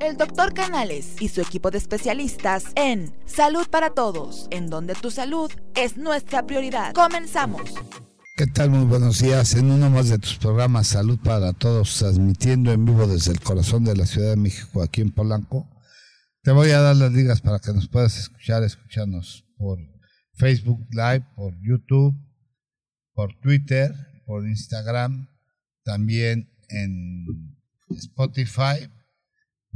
[0.00, 5.10] El doctor Canales y su equipo de especialistas en Salud para Todos, en donde tu
[5.10, 6.92] salud es nuestra prioridad.
[6.92, 7.62] Comenzamos.
[8.36, 8.70] ¿Qué tal?
[8.70, 9.54] Muy buenos días.
[9.54, 13.84] En uno más de tus programas Salud para Todos, transmitiendo en vivo desde el corazón
[13.84, 15.66] de la Ciudad de México, aquí en Polanco.
[16.42, 19.78] Te voy a dar las ligas para que nos puedas escuchar, escucharnos por
[20.34, 22.14] Facebook Live, por YouTube,
[23.14, 23.94] por Twitter,
[24.26, 25.28] por Instagram,
[25.84, 27.56] también en
[27.88, 28.90] Spotify,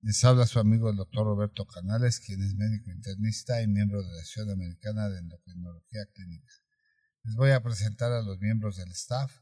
[0.03, 4.09] Les habla su amigo el doctor Roberto Canales, quien es médico internista y miembro de
[4.09, 6.53] la Asociación Americana de Endocrinología Clínica.
[7.23, 9.33] Les voy a presentar a los miembros del staff,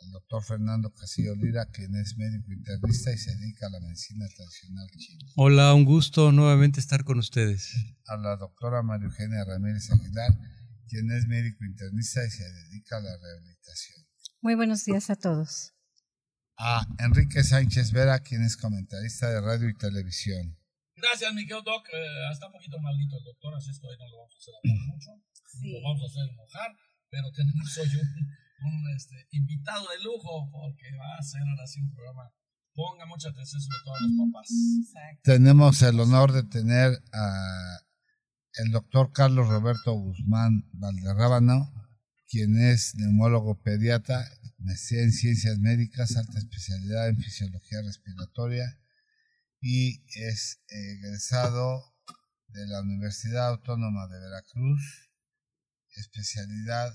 [0.00, 4.26] el doctor Fernando Casillo Lira, quien es médico internista y se dedica a la medicina
[4.34, 5.26] tradicional china.
[5.36, 7.74] Hola, un gusto nuevamente estar con ustedes.
[8.06, 10.32] A la doctora María Eugenia Ramírez Aguilar,
[10.88, 14.06] quien es médico internista y se dedica a la rehabilitación.
[14.40, 15.74] Muy buenos días a todos.
[16.56, 20.56] A Enrique Sánchez Vera, quien es comentarista de radio y televisión.
[20.96, 21.86] Gracias, Miguel Doc.
[21.92, 24.38] Eh, está un poquito maldito el doctor, así es que hoy no lo vamos a
[24.38, 25.10] hacer hablar mucho.
[25.62, 26.70] Lo vamos a hacer enojar,
[27.10, 27.88] pero tenemos hoy
[28.64, 32.32] un, este, invitado de lujo porque va a ser ahora sí un programa.
[32.74, 34.48] Ponga mucha atención sobre todo a los papás.
[35.22, 37.78] Tenemos el honor de tener a
[38.56, 41.72] el doctor Carlos Roberto Guzmán Valderrábano,
[42.28, 44.26] quien es neumólogo pediatra,
[44.58, 48.80] maestría en ciencias médicas, alta especialidad en fisiología respiratoria
[49.60, 51.94] y es egresado
[52.48, 55.10] de la Universidad Autónoma de Veracruz,
[55.90, 56.92] especialidad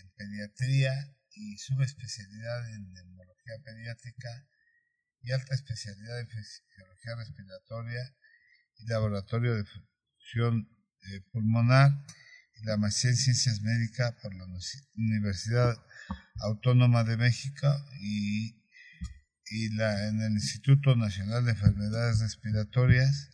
[0.00, 4.46] en pediatría y subespecialidad en neumología pediátrica
[5.20, 8.16] y alta especialidad en fisiología respiratoria
[8.78, 10.81] y laboratorio de función
[11.32, 11.90] pulmonar
[12.60, 14.44] y la maestría en ciencias médicas por la
[14.96, 15.76] Universidad
[16.40, 17.68] Autónoma de México
[18.00, 18.56] y,
[19.50, 23.28] y la, en el Instituto Nacional de Enfermedades Respiratorias.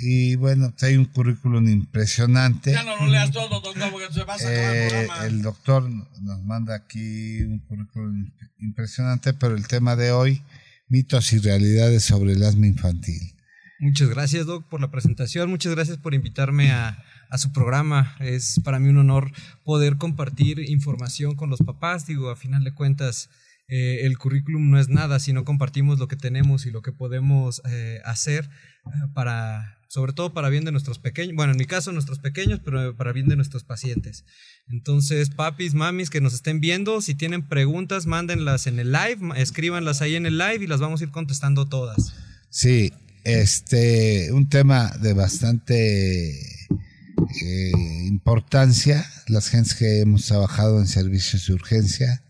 [0.00, 2.72] Y bueno, hay un currículum impresionante.
[2.72, 5.26] Ya no lo leas todo, doctor, porque se va a sacar el Eh, programa.
[5.26, 5.90] el doctor
[6.22, 10.40] nos manda aquí un currículum impresionante, pero el tema de hoy,
[10.88, 13.34] mitos y realidades sobre el asma infantil.
[13.80, 15.50] Muchas gracias, Doc, por la presentación.
[15.50, 18.16] Muchas gracias por invitarme a, a su programa.
[18.20, 19.30] Es para mí un honor
[19.64, 22.06] poder compartir información con los papás.
[22.06, 23.30] Digo, a final de cuentas,
[23.68, 26.90] eh, el currículum no es nada si no compartimos lo que tenemos y lo que
[26.90, 28.48] podemos eh, hacer
[28.86, 32.60] eh, para, sobre todo para bien de nuestros pequeños, bueno, en mi caso nuestros pequeños,
[32.64, 34.24] pero para bien de nuestros pacientes.
[34.68, 40.00] Entonces, papis, mamis que nos estén viendo, si tienen preguntas, mándenlas en el live, escríbanlas
[40.00, 42.14] ahí en el live y las vamos a ir contestando todas.
[42.48, 42.94] Sí,
[43.28, 47.72] este, un tema de bastante eh,
[48.06, 52.24] importancia, las gentes que hemos trabajado en servicios de urgencia,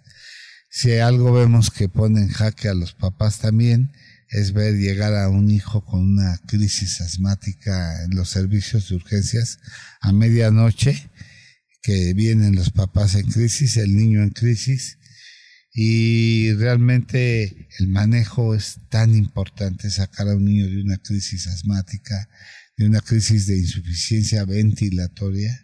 [0.70, 3.92] si algo vemos que pone en jaque a los papás también,
[4.28, 9.60] es ver llegar a un hijo con una crisis asmática en los servicios de urgencias
[10.00, 11.10] a medianoche,
[11.80, 14.97] que vienen los papás en crisis, el niño en crisis,
[15.80, 22.28] y realmente el manejo es tan importante sacar a un niño de una crisis asmática,
[22.76, 25.56] de una crisis de insuficiencia ventilatoria.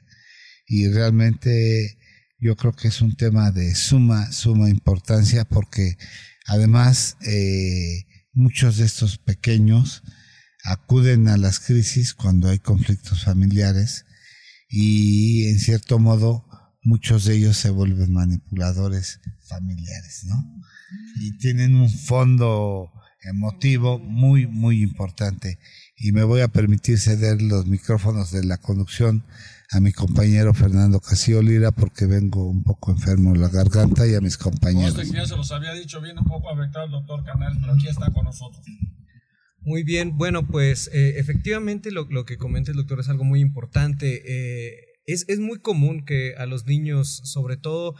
[0.68, 1.98] Y realmente
[2.38, 5.98] yo creo que es un tema de suma, suma importancia porque
[6.46, 10.04] además eh, muchos de estos pequeños
[10.62, 14.04] acuden a las crisis cuando hay conflictos familiares
[14.68, 16.46] y en cierto modo
[16.84, 20.36] muchos de ellos se vuelven manipuladores familiares, ¿no?
[21.20, 22.90] Y tienen un fondo
[23.22, 25.58] emotivo muy, muy importante.
[25.96, 29.24] Y me voy a permitir ceder los micrófonos de la conducción
[29.70, 34.14] a mi compañero Fernando Casillo Lira porque vengo un poco enfermo en la garganta y
[34.14, 34.94] a mis compañeros.
[34.94, 38.24] Se los había dicho, viene un poco afectado el doctor Canal, pero aquí está con
[38.24, 38.64] nosotros.
[39.62, 43.40] Muy bien, bueno, pues eh, efectivamente lo, lo que comenta el doctor es algo muy
[43.40, 44.22] importante.
[44.26, 47.94] Eh, es, es muy común que a los niños, sobre todo,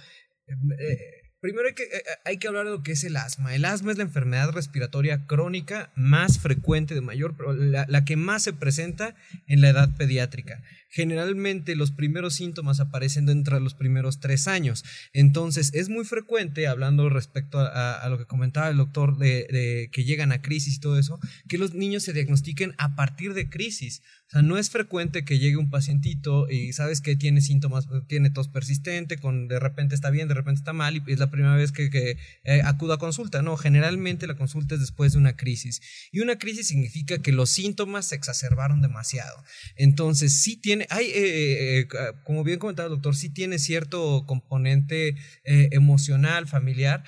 [0.46, 0.98] eh,
[1.40, 3.54] primero hay que, eh, hay que hablar de lo que es el asma.
[3.54, 8.42] El asma es la enfermedad respiratoria crónica más frecuente, de mayor, la, la que más
[8.42, 9.14] se presenta
[9.46, 10.62] en la edad pediátrica.
[10.88, 14.84] Generalmente los primeros síntomas aparecen dentro de los primeros tres años.
[15.12, 20.04] Entonces es muy frecuente, hablando respecto a lo que comentaba el doctor, de, de, que
[20.04, 21.18] llegan a crisis y todo eso,
[21.48, 24.02] que los niños se diagnostiquen a partir de crisis.
[24.42, 29.18] No es frecuente que llegue un pacientito y sabes que tiene síntomas, tiene tos persistente,
[29.18, 31.90] con de repente está bien, de repente está mal, y es la primera vez que,
[31.90, 33.42] que eh, acudo a consulta.
[33.42, 35.80] No, generalmente la consulta es después de una crisis.
[36.10, 39.42] Y una crisis significa que los síntomas se exacerbaron demasiado.
[39.76, 41.88] Entonces, sí tiene, hay, eh, eh,
[42.24, 47.04] como bien comentaba el doctor, sí tiene cierto componente emocional, familiar,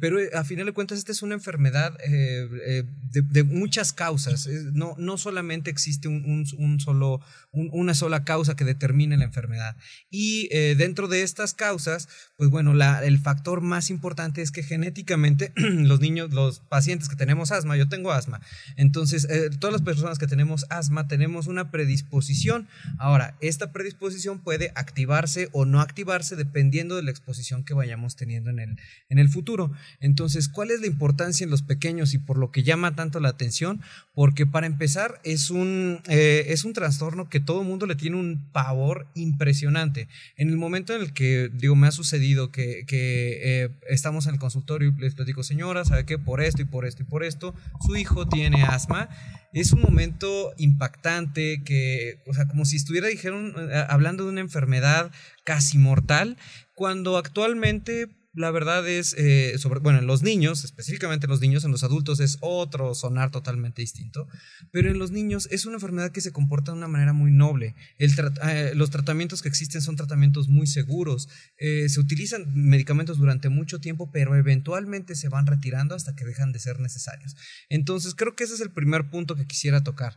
[0.00, 4.46] pero a final de cuentas esta es una enfermedad de, muchas causas.
[4.72, 6.46] No, no solamente existe un,
[6.78, 7.20] solo,
[7.52, 9.76] una sola causa que determine la enfermedad.
[10.10, 15.52] Y dentro de estas causas, pues bueno, la, el factor más importante es que genéticamente
[15.56, 18.40] los niños, los pacientes que tenemos asma, yo tengo asma,
[18.76, 22.68] entonces eh, todas las personas que tenemos asma tenemos una predisposición.
[22.98, 28.50] Ahora, esta predisposición puede activarse o no activarse dependiendo de la exposición que vayamos teniendo
[28.50, 28.78] en el,
[29.08, 29.72] en el futuro.
[30.00, 33.30] Entonces, ¿cuál es la importancia en los pequeños y por lo que llama tanto la
[33.30, 33.80] atención?
[34.12, 38.50] Porque para empezar es un, eh, es un trastorno que todo mundo le tiene un
[38.52, 40.08] pavor impresionante.
[40.36, 44.34] En el momento en el que, digo, me ha sucedido que, que eh, estamos en
[44.34, 46.18] el consultorio y les platico, señora, ¿sabe qué?
[46.18, 49.08] Por esto y por esto y por esto, su hijo tiene asma.
[49.52, 54.40] Es un momento impactante que, o sea, como si estuviera, dijeron, eh, hablando de una
[54.40, 55.10] enfermedad
[55.44, 56.36] casi mortal,
[56.74, 61.64] cuando actualmente la verdad es, eh, sobre, bueno, en los niños, específicamente en los niños,
[61.64, 64.26] en los adultos es otro sonar totalmente distinto,
[64.72, 67.76] pero en los niños es una enfermedad que se comporta de una manera muy noble.
[67.98, 71.28] Eh, los tratamientos que existen son tratamientos muy seguros,
[71.58, 76.52] eh, se utilizan medicamentos durante mucho tiempo, pero eventualmente se van retirando hasta que dejan
[76.52, 77.36] de ser necesarios.
[77.68, 80.16] Entonces, creo que ese es el primer punto que quisiera tocar.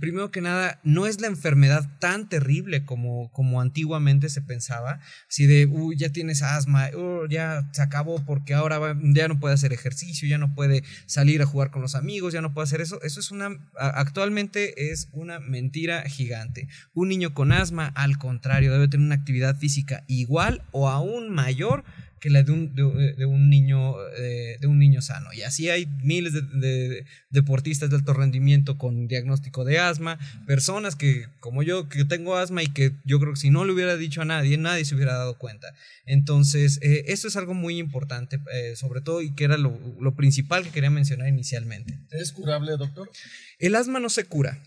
[0.00, 5.46] primero que nada, no es la enfermedad tan terrible como, como antiguamente se pensaba, si
[5.46, 6.90] de, uy, ya tienes asma,
[7.28, 11.46] ya se acabó porque ahora ya no puede hacer ejercicio, ya no puede salir a
[11.46, 13.00] jugar con los amigos, ya no puede hacer eso.
[13.02, 16.68] Eso es una, actualmente es una mentira gigante.
[16.94, 21.84] Un niño con asma, al contrario, debe tener una actividad física igual o aún mayor
[22.22, 25.32] que la de un, de, un niño, eh, de un niño sano.
[25.32, 31.26] Y así hay miles de, deportistas de alto rendimiento con diagnóstico de asma, personas que,
[31.40, 34.22] como yo, que tengo asma y que yo creo que si no le hubiera dicho
[34.22, 35.74] a nadie, nadie se hubiera dado cuenta.
[36.06, 40.14] Entonces, eh, eso es algo muy importante, eh, sobre todo, y que era lo, lo
[40.14, 41.98] principal que quería mencionar inicialmente.
[42.12, 43.10] ¿Es curable, doctor?
[43.58, 44.60] El asma no se cura.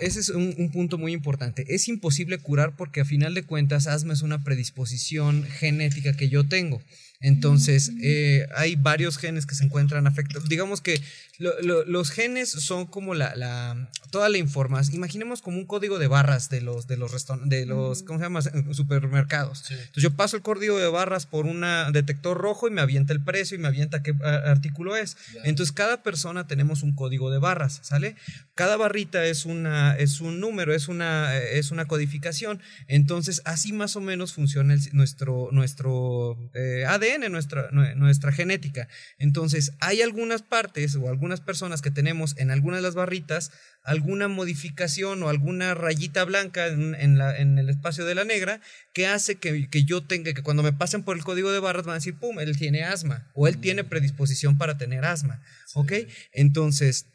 [0.00, 1.64] Ese es un, punto muy importante.
[1.74, 6.46] Es imposible curar porque a final de cuentas asma es una predisposición genética que yo
[6.46, 6.82] tengo.
[7.22, 10.48] Entonces, eh, hay varios genes que se encuentran afectados.
[10.48, 11.02] Digamos que
[11.38, 14.96] los genes son como la, toda la información.
[14.96, 18.40] Imaginemos como un código de barras de los, de los, de los ¿cómo se llama?
[18.72, 19.70] supermercados.
[19.70, 23.22] Entonces, yo paso el código de barras por un detector rojo y me avienta el
[23.22, 25.18] precio y me avienta qué artículo es.
[25.44, 28.16] Entonces, cada persona tenemos un código de barras, ¿sale?
[28.54, 32.60] Cada barrita es, una, es un número, es una, es una codificación.
[32.86, 38.88] Entonces, así más o menos funciona nuestro, nuestro eh, ADN en nuestra, nuestra genética.
[39.18, 43.50] Entonces, hay algunas partes o algunas personas que tenemos en algunas de las barritas
[43.82, 48.60] alguna modificación o alguna rayita blanca en, la, en el espacio de la negra
[48.92, 51.94] que hace que, yo tenga, que cuando me pasen por el código de barras van
[51.94, 55.42] a decir, pum, él tiene asma o él tiene predisposición para tener asma.
[55.74, 55.92] ¿Ok?
[56.32, 57.06] Entonces,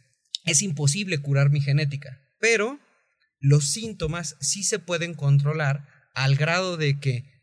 [0.45, 2.79] es imposible curar mi genética, pero
[3.39, 7.34] los síntomas sí se pueden controlar al grado de que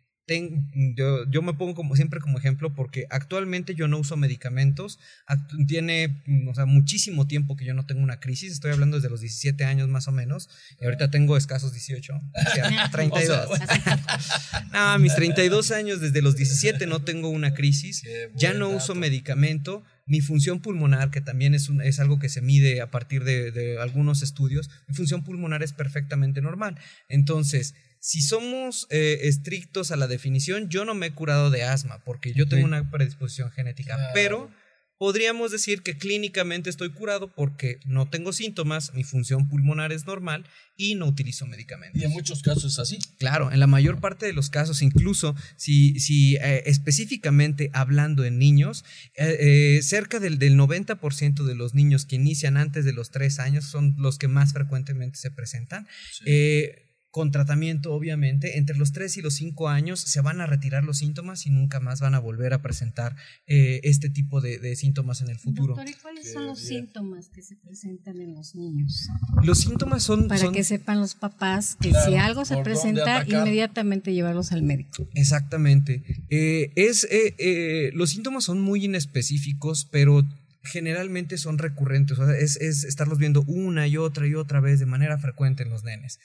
[0.95, 4.99] yo, yo, me pongo como siempre como ejemplo porque actualmente yo no uso medicamentos.
[5.67, 8.53] Tiene o sea, muchísimo tiempo que yo no tengo una crisis.
[8.53, 10.49] Estoy hablando desde los 17 años más o menos.
[10.81, 12.21] Y ahorita tengo escasos 18.
[12.93, 13.49] 32.
[14.73, 18.03] no, mis 32 años, desde los 17 no tengo una crisis.
[18.35, 19.83] Ya no uso medicamento.
[20.05, 23.81] Mi función pulmonar, que también es, es algo que se mide a partir de, de
[23.81, 26.77] algunos estudios, mi función pulmonar es perfectamente normal.
[27.09, 32.03] Entonces, si somos eh, estrictos a la definición, yo no me he curado de asma
[32.05, 34.51] porque yo tengo una predisposición genética, pero
[34.99, 40.45] podríamos decir que clínicamente estoy curado porque no tengo síntomas, mi función pulmonar es normal
[40.77, 42.03] y no utilizo medicamentos.
[42.03, 42.99] Y en muchos casos es así.
[43.19, 48.37] Claro, en la mayor parte de los casos, incluso si, si eh, específicamente hablando en
[48.37, 53.39] niños, eh, cerca del, del 90% de los niños que inician antes de los 3
[53.39, 55.87] años son los que más frecuentemente se presentan
[57.13, 60.97] con tratamiento, obviamente, entre los 3 y los 5 años se van a retirar los
[60.97, 63.17] síntomas y nunca más van a volver a presentar
[63.47, 65.75] eh, este tipo de, síntomas en el futuro.
[65.75, 69.11] Doctor, ¿y cuáles son los síntomas que se presentan en los niños?
[69.45, 70.27] Los síntomas son...
[70.27, 75.07] Para que sepan los papás que si algo se presenta, inmediatamente llevarlos al médico.
[75.13, 76.03] Exactamente.
[76.31, 80.25] Eh, es, eh, los síntomas son muy inespecíficos, pero
[80.63, 82.19] generalmente son recurrentes.
[82.19, 85.85] es, es estarlos viendo una y otra y otra vez de manera frecuente en los
[85.85, 86.19] nenes.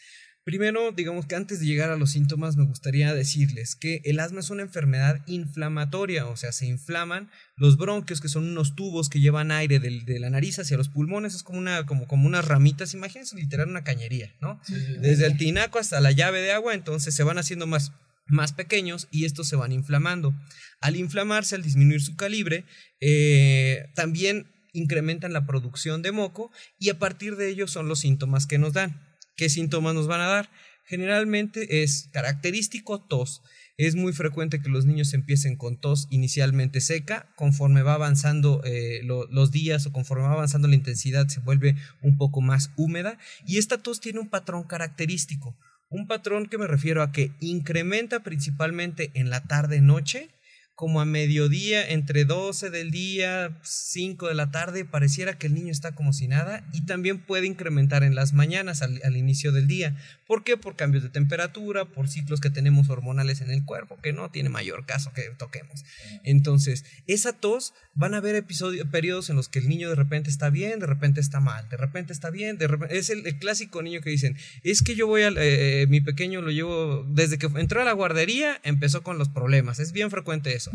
[0.48, 4.40] Primero, digamos que antes de llegar a los síntomas, me gustaría decirles que el asma
[4.40, 9.20] es una enfermedad inflamatoria, o sea, se inflaman los bronquios, que son unos tubos que
[9.20, 12.94] llevan aire de, la nariz hacia los pulmones, es como, una, como, como unas ramitas,
[12.94, 14.62] imagínense literal una cañería, ¿no?
[15.02, 17.92] Desde el tinaco hasta la llave de agua, entonces se van haciendo más,
[18.28, 20.34] más pequeños y estos se van inflamando.
[20.80, 22.64] Al inflamarse, al disminuir su calibre,
[23.02, 28.48] eh, también incrementan la producción de moco y a partir de ello son los síntomas
[28.48, 29.08] que nos dan.
[29.38, 30.50] ¿Qué síntomas nos van a dar?
[30.84, 33.44] Generalmente es característico tos.
[33.78, 39.02] Es muy frecuente que los niños empiecen con tos inicialmente seca, conforme va avanzando eh,
[39.04, 43.60] los días o conforme va avanzando la intensidad se vuelve un poco más húmeda y
[43.60, 45.56] esta tos tiene un patrón característico.
[45.90, 50.30] Un patrón que me refiero a que incrementa principalmente en la tarde-noche
[50.78, 55.72] como a mediodía, entre 12 del día, 5 de la tarde, pareciera que el niño
[55.72, 59.66] está como si nada y también puede incrementar en las mañanas al, al, inicio del
[59.66, 59.98] día.
[60.28, 60.56] ¿Por qué?
[60.56, 64.50] Por cambios de temperatura, por ciclos que tenemos hormonales en el cuerpo, que no tiene
[64.50, 65.84] mayor caso que toquemos.
[66.24, 70.30] Entonces, esa tos, van a haber episodios, periodos en los que el niño de repente
[70.30, 73.82] está bien, de repente está mal, de repente está bien, de repente, es el, clásico
[73.82, 77.48] niño que dicen, es que yo voy a, eh, mi pequeño lo llevo, desde que
[77.56, 80.67] entró a la guardería, empezó con los problemas, es bien frecuente eso.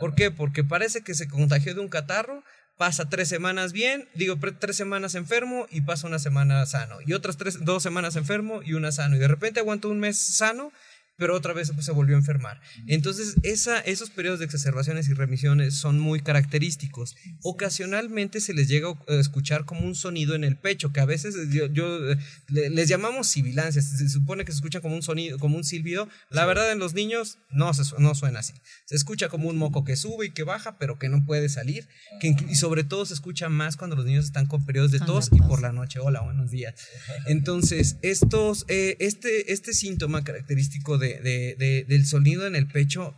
[0.00, 0.30] ¿Por qué?
[0.30, 2.42] Porque parece que se contagió de un catarro,
[2.76, 6.96] pasa tres semanas bien, digo tres semanas enfermo y pasa una semana sano.
[7.06, 9.16] Y otras tres, dos semanas enfermo y una sano.
[9.16, 10.72] Y de repente aguantó un mes sano
[11.16, 12.60] pero otra vez pues, se volvió a enfermar.
[12.86, 17.16] Entonces, esa, esos periodos de exacerbaciones y remisiones son muy característicos.
[17.42, 21.34] Ocasionalmente se les llega a escuchar como un sonido en el pecho, que a veces
[21.72, 22.18] yo, eh,
[22.48, 26.08] les llamamos sibilancias, se supone que se escucha como un sonido, como un silbido.
[26.30, 28.54] La verdad, en los niños no, no suena así.
[28.84, 31.88] Se escucha como un moco que sube y que baja, pero que no puede salir.
[32.20, 35.30] Que, y sobre todo se escucha más cuando los niños están con periodos de tos
[35.32, 36.74] y por la noche, hola, buenos días.
[37.26, 43.14] Entonces, estos, eh, este, este síntoma característico de de, del sonido en el pecho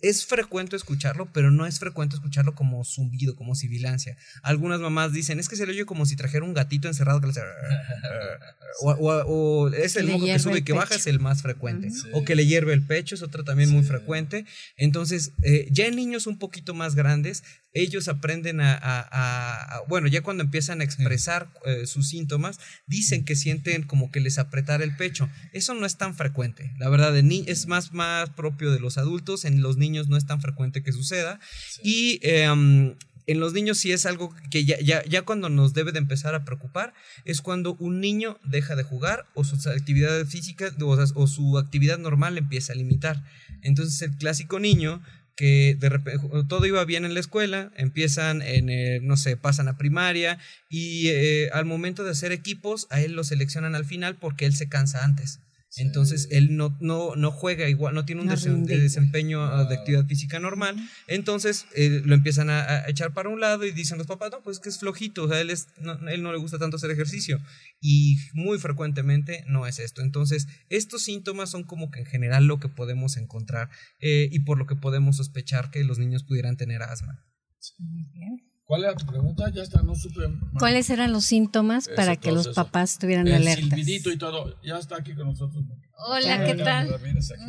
[0.00, 4.16] es frecuente escucharlo, pero no es frecuente escucharlo como zumbido, como sibilancia.
[4.42, 7.26] Algunas mamás dicen, es que se le oye como si trajera un gatito encerrado que
[7.26, 7.32] le
[8.82, 11.90] o, es el moco que sube y que baja, es el más frecuente.
[12.12, 14.46] O que le hierve el pecho, es otra también muy frecuente.
[14.76, 20.42] Entonces, eh, ya en niños un poquito más grandes, ellos aprenden a, bueno, ya cuando
[20.42, 25.28] empiezan a expresar eh, sus síntomas, dicen que sienten como que les apretar el pecho.
[25.52, 29.62] Eso no es tan frecuente, la verdad, es más, más propio de los adultos, en
[29.62, 31.40] los niños no es tan frecuente que suceda.
[31.82, 32.94] Y em,
[33.26, 36.34] en los niños sí es algo que ya, ya, ya, cuando nos debe de empezar
[36.34, 41.26] a preocupar es cuando un niño deja de jugar o sus actividades físicas o, o
[41.26, 43.22] su actividad normal empieza a limitar.
[43.62, 45.02] Entonces el clásico niño
[45.36, 49.68] que de repente todo iba bien en la escuela, empiezan en, eh, no sé, pasan
[49.68, 50.38] a primaria
[50.68, 54.54] y eh, al momento de hacer equipos, a él lo seleccionan al final porque él
[54.54, 55.40] se cansa antes.
[55.76, 58.28] Entonces él no, no, no juega igual, no tiene un
[58.66, 60.76] desempeño ah, de actividad física normal.
[61.06, 64.58] Entonces eh, lo empiezan a, echar para un lado y dicen los papás, no, pues
[64.58, 67.40] que es flojito, o sea, él, es, no, él no le gusta tanto hacer ejercicio.
[67.80, 70.02] Y muy frecuentemente no es esto.
[70.02, 74.58] Entonces, estos síntomas son como que en general lo que podemos encontrar eh, y por
[74.58, 77.24] lo que podemos sospechar que los niños pudieran tener asma.
[77.78, 78.49] Muy bien.
[78.70, 79.50] ¿Cuál era tu pregunta?
[79.52, 80.20] Ya está, no supe.
[80.56, 83.76] ¿Cuáles eran los síntomas para que los papás estuvieran el alertas?
[83.76, 84.62] y todo.
[84.62, 85.64] Ya está aquí con nosotros.
[86.06, 86.88] Hola, ¿qué tal?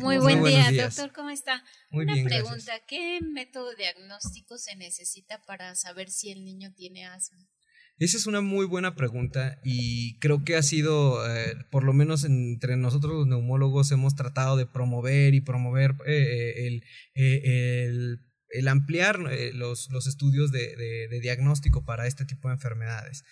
[0.00, 1.12] Muy buen día, doctor.
[1.12, 1.62] ¿Cómo está?
[1.90, 7.38] Muy Una pregunta: ¿qué método diagnóstico se necesita para saber si el niño tiene asma?
[7.98, 12.24] Esa es una muy buena pregunta y creo que ha sido, eh, por lo menos
[12.24, 18.18] entre nosotros los neumólogos, hemos tratado de promover y promover eh, el, eh, el
[18.52, 23.24] el ampliar eh, los, estudios de, diagnóstico para este tipo de enfermedades.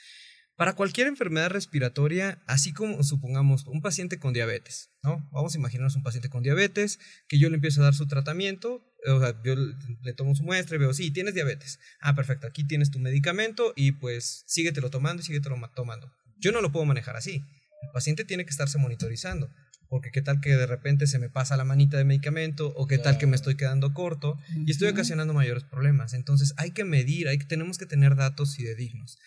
[0.57, 5.27] Para cualquier enfermedad respiratoria, así como supongamos un paciente con diabetes, ¿no?
[5.33, 6.99] Vamos a imaginarnos un paciente con diabetes,
[7.29, 10.77] que yo le empiezo a dar su tratamiento, o sea, yo le tomo su muestra
[10.77, 11.79] y veo, sí, tienes diabetes.
[12.01, 16.13] Ah, perfecto, aquí tienes tu medicamento y pues síguetelo tomando y síguetelo tomando.
[16.39, 17.43] Yo no lo puedo manejar así.
[17.83, 19.51] El paciente tiene que estarse monitorizando
[19.91, 22.97] porque qué tal que de repente se me pasa la manita de medicamento o qué
[22.97, 26.15] tal que me estoy quedando corto y estoy ocasionando mayores problemas.
[26.15, 29.19] Entonces hay que medir, hay, tenemos que tener datos fidedignos.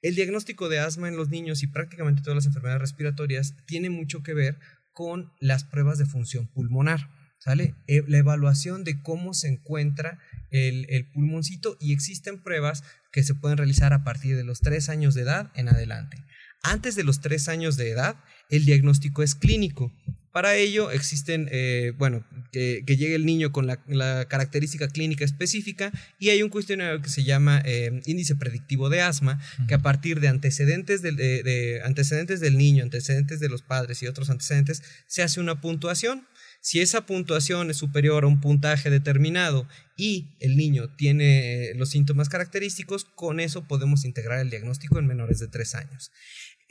[0.00, 4.22] El diagnóstico de asma en los niños y prácticamente todas las enfermedades respiratorias tiene mucho
[4.22, 4.58] que ver
[4.92, 7.10] con las pruebas de función pulmonar.
[7.40, 7.74] ¿Sale?
[7.88, 10.20] Eh, la evaluación de cómo se encuentra
[10.52, 14.88] el, el, pulmoncito y existen pruebas que se pueden realizar a partir de los tres
[14.88, 16.18] años de edad en adelante.
[16.62, 18.16] Antes de los tres años de edad,
[18.48, 19.92] el diagnóstico es clínico.
[20.32, 26.30] Para ello existen, eh, bueno, que, llegue el niño con la, característica clínica específica y
[26.30, 30.28] hay un cuestionario que se llama eh, índice predictivo de asma, que a partir de
[30.28, 35.40] antecedentes del, de, antecedentes del niño, antecedentes de los padres y otros antecedentes, se hace
[35.40, 36.26] una puntuación.
[36.60, 39.66] Si esa puntuación es superior a un puntaje determinado
[39.96, 45.08] y el niño tiene eh, los síntomas característicos, con eso podemos integrar el diagnóstico en
[45.08, 46.12] menores de 3 años.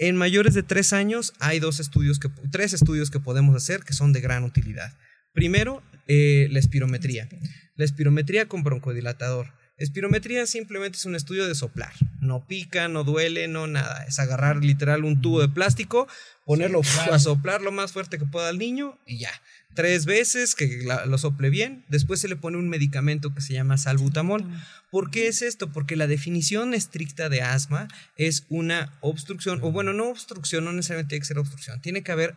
[0.01, 3.93] En mayores de 3 años hay dos estudios que, tres estudios que podemos hacer que
[3.93, 4.97] son de gran utilidad.
[5.31, 7.29] Primero, eh, la espirometría.
[7.75, 9.53] La espirometría con broncodilatador.
[9.77, 11.93] Espirometría simplemente es un estudio de soplar.
[12.19, 14.03] No pica, no duele, no nada.
[14.05, 16.07] Es agarrar literal un tubo de plástico,
[16.45, 16.81] ponerlo
[17.11, 19.31] a soplar lo más fuerte que pueda al niño y ya
[19.73, 21.85] tres veces, que lo sople bien.
[21.89, 24.45] Después se le pone un medicamento que se llama salbutamol.
[24.89, 25.71] ¿Por qué es esto?
[25.71, 27.87] Porque la definición estricta de asma
[28.17, 31.81] es una obstrucción, o bueno, no obstrucción, no necesariamente tiene que ser obstrucción.
[31.81, 32.35] Tiene que haber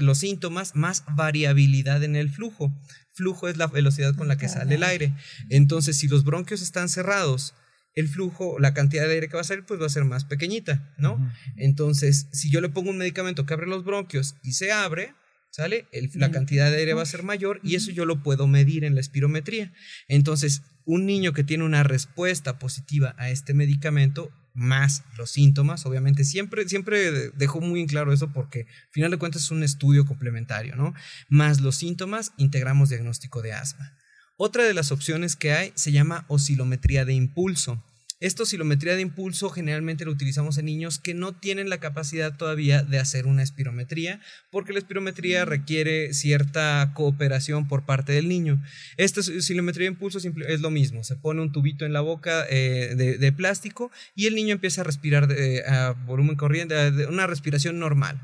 [0.00, 2.72] los síntomas más variabilidad en el flujo.
[3.12, 5.14] Flujo es la velocidad con la que sale el aire.
[5.48, 7.54] Entonces, si los bronquios están cerrados,
[7.94, 10.26] el flujo, la cantidad de aire que va a salir, pues va a ser más
[10.26, 11.18] pequeñita, ¿no?
[11.56, 15.14] Entonces, si yo le pongo un medicamento que abre los bronquios y se abre,
[15.56, 15.86] ¿sale?
[16.12, 18.94] la cantidad de aire va a ser mayor y eso yo lo puedo medir en
[18.94, 19.72] la espirometría.
[20.06, 26.24] Entonces, un niño que tiene una respuesta positiva a este medicamento, más los síntomas, obviamente
[26.24, 30.04] siempre, siempre dejo muy en claro eso porque al final de cuentas es un estudio
[30.04, 30.92] complementario, ¿no?
[31.30, 33.96] Más los síntomas, integramos diagnóstico de asma.
[34.36, 37.82] Otra de las opciones que hay se llama oscilometría de impulso.
[38.18, 42.82] Esta oscilometría de impulso generalmente lo utilizamos en niños que no tienen la capacidad todavía
[42.82, 44.20] de hacer una espirometría,
[44.50, 48.62] porque la espirometría requiere cierta cooperación por parte del niño.
[48.96, 52.94] Esta oscilometría de impulso es lo mismo, se pone un tubito en la boca eh,
[52.96, 55.28] de, plástico y el niño empieza a respirar
[55.68, 58.18] a volumen corriente, una respiración normal.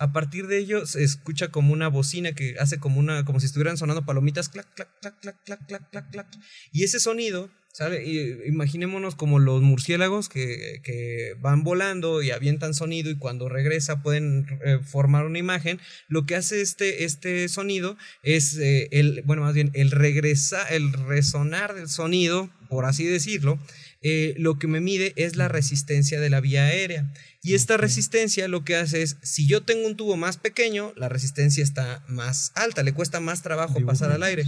[0.00, 3.44] A partir de ello se escucha como una bocina que hace como una como si
[3.44, 6.26] estuvieran sonando palomitas clac clac clac clac clac clac clac clac
[6.72, 8.04] y ese sonido ¿Sabe?
[8.46, 14.44] imaginémonos como los murciélagos que, que, van volando y avientan sonido y cuando regresa pueden
[14.64, 15.78] eh, formar una imagen.
[16.08, 20.92] Lo que hace este, este sonido es eh, el, bueno, más bien el regresa, el
[20.92, 23.60] resonar del sonido, por así decirlo,
[24.02, 27.12] eh, lo que me mide es la resistencia de la vía aérea.
[27.42, 31.08] Y esta resistencia lo que hace es, si yo tengo un tubo más pequeño, la
[31.08, 34.44] resistencia está más alta, le cuesta más trabajo pasar al aire.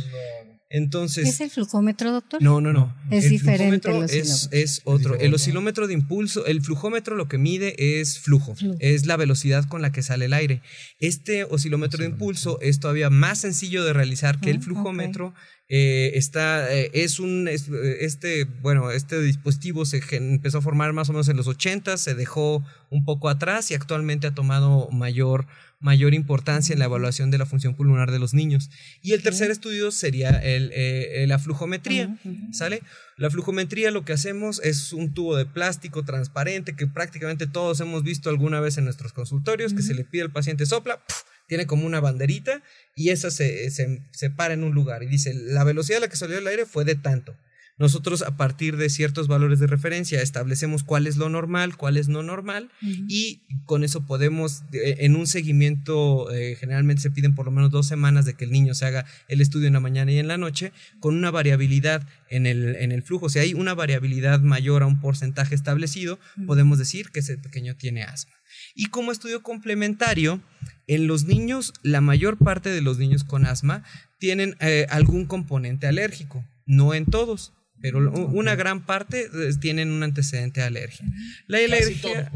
[0.74, 2.40] Entonces, ¿Es el flujómetro, doctor?
[2.40, 2.96] No, no, no.
[3.10, 3.90] Es diferente.
[4.06, 5.18] es, es, otro.
[5.18, 9.82] El oscilómetro de impulso, el flujómetro lo que mide es flujo, es la velocidad con
[9.82, 10.62] la que sale el aire.
[10.98, 15.34] Este oscilómetro de impulso es todavía más sencillo de realizar que el flujómetro.
[15.68, 21.12] Eh, está, eh, es un, este, bueno, este dispositivo se empezó a formar más o
[21.12, 25.46] menos en los 80, se dejó un poco atrás y actualmente ha tomado mayor
[25.82, 28.70] mayor importancia en la evaluación de la función pulmonar de los niños.
[29.02, 32.16] Y el tercer estudio sería el, eh, la flujometría,
[32.52, 32.82] ¿sale?
[33.16, 38.04] La flujometría lo que hacemos es un tubo de plástico transparente que prácticamente todos hemos
[38.04, 41.02] visto alguna vez en nuestros consultorios, que se le pide al paciente sopla,
[41.48, 42.62] tiene como una banderita
[42.94, 46.08] y esa se, se, se para en un lugar y dice, la velocidad a la
[46.08, 47.36] que salió el aire fue de tanto.
[47.78, 52.06] Nosotros a partir de ciertos valores de referencia establecemos cuál es lo normal, cuál es
[52.08, 52.70] no normal
[53.08, 57.86] y con eso podemos, en un seguimiento, eh, generalmente se piden por lo menos dos
[57.86, 60.36] semanas de que el niño se haga el estudio en la mañana y en la
[60.36, 63.30] noche, con una variabilidad en el, en el flujo.
[63.30, 68.02] Si hay una variabilidad mayor a un porcentaje establecido, podemos decir que ese pequeño tiene
[68.02, 68.32] asma.
[68.74, 70.42] Y como estudio complementario,
[70.86, 73.82] en los niños, la mayor parte de los niños con asma
[74.18, 80.02] tienen eh, algún componente alérgico, no en todos pero una gran parte eh, tienen un
[80.04, 81.04] antecedente de alergia.
[81.48, 82.30] La alergia...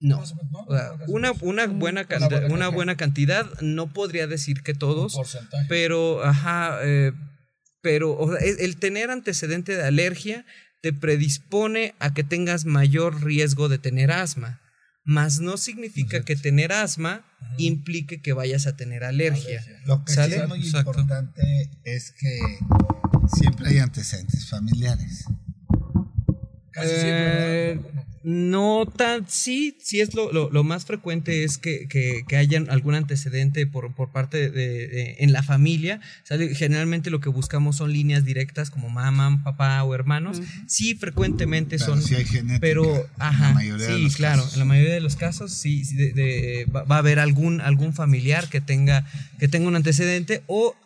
[0.00, 0.24] no,
[1.06, 5.20] una, una, buena cantidad, una buena cantidad, no podría decir que todos,
[5.68, 7.12] pero, ajá, eh,
[7.82, 10.46] pero el tener antecedente de alergia
[10.80, 14.60] te predispone a que tengas mayor riesgo de tener asma,
[15.04, 17.24] mas no significa que tener asma
[17.58, 19.64] implique que vayas a tener alergia.
[19.84, 22.38] Lo que es muy importante es que
[23.26, 25.24] siempre hay antecedentes familiares.
[26.70, 27.72] Casi siempre.
[27.72, 27.80] Eh,
[28.24, 32.94] no tan, sí, sí es lo, lo, más frecuente es que, que, que, hayan algún
[32.94, 36.00] antecedente por, por parte de, en la familia.
[36.54, 40.40] Generalmente lo que buscamos son líneas directas como mamá, papá o hermanos.
[40.68, 42.00] Sí, frecuentemente son.
[42.60, 44.46] pero, ajá, sí, claro.
[44.52, 45.82] En la mayoría de los casos sí,
[46.74, 49.04] va, a haber algún, algún familiar que tenga,
[49.40, 50.76] que tenga un antecedente o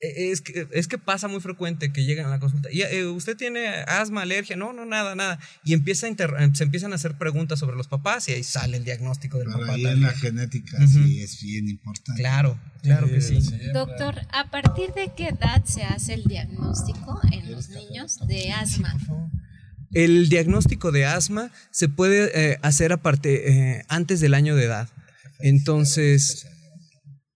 [0.00, 2.70] es que, es que pasa muy frecuente que llegan a la consulta.
[2.72, 4.56] ¿Y, eh, ¿Usted tiene asma, alergia?
[4.56, 5.38] No, no, nada, nada.
[5.62, 8.84] Y empieza a se empiezan a hacer preguntas sobre los papás y ahí sale el
[8.84, 9.74] diagnóstico del Pero papá.
[9.74, 12.20] Ahí en la genética sí es bien importante.
[12.20, 13.40] Claro, claro que sí.
[13.74, 18.98] Doctor, ¿a partir de qué edad se hace el diagnóstico en los niños de asma?
[19.92, 24.88] El diagnóstico de asma se puede eh, hacer aparte, eh, antes del año de edad.
[25.40, 26.46] Entonces,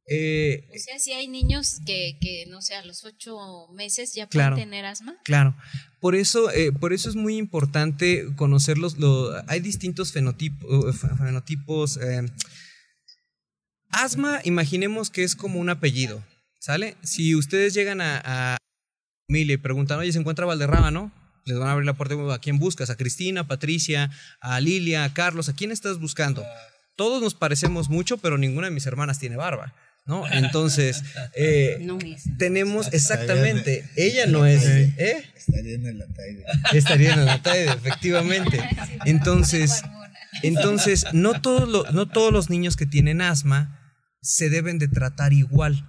[0.07, 4.55] eh, o sea, si hay niños que, no sé, a los ocho meses ya pueden
[4.55, 5.17] tener asma.
[5.25, 5.55] Claro.
[6.01, 8.97] Por eso, eh, por eso es muy importante conocerlos.
[9.47, 10.97] hay distintos fenotipos.
[11.19, 12.27] fenotipos eh,
[13.91, 16.23] asma, imaginemos que es como un apellido.
[16.61, 16.97] ¿Sale?
[17.03, 18.57] Si ustedes llegan a, a
[19.29, 21.13] y preguntan, oye, se encuentra Valderrama, ¿no?
[21.45, 22.15] Les van a abrir la puerta.
[22.33, 22.89] ¿A quién buscas?
[22.89, 25.49] ¿A Cristina, a Patricia, a Lilia, a Carlos?
[25.49, 26.43] ¿A quién estás buscando?
[26.97, 29.75] Todos nos parecemos mucho, pero ninguna de mis hermanas tiene barba.
[30.07, 30.25] ¿No?
[30.31, 31.03] Entonces,
[31.35, 31.87] eh,
[32.39, 35.25] tenemos exactamente, ella no es, ¿eh?
[35.35, 36.45] Estaría en el Ataide.
[36.73, 38.61] Estaría en el Ataide, efectivamente.
[39.05, 39.83] Entonces,
[40.43, 43.81] entonces no, todos los, no todos los niños que tienen asma
[44.21, 45.89] se deben de tratar igual.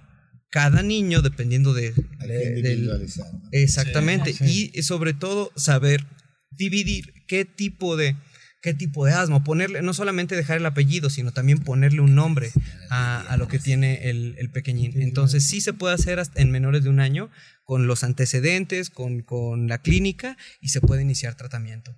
[0.50, 1.92] Cada niño, dependiendo de...
[3.50, 4.34] exactamente.
[4.40, 6.06] Y sobre todo saber
[6.50, 8.16] dividir qué tipo de
[8.66, 12.50] qué tipo de asma, ponerle, no solamente dejar el apellido, sino también ponerle un nombre
[12.90, 15.00] a, lo que tiene el, pequeñín.
[15.00, 17.30] Entonces sí se puede hacer en menores de un año
[17.62, 21.96] con los antecedentes, con, la clínica y se puede iniciar tratamiento.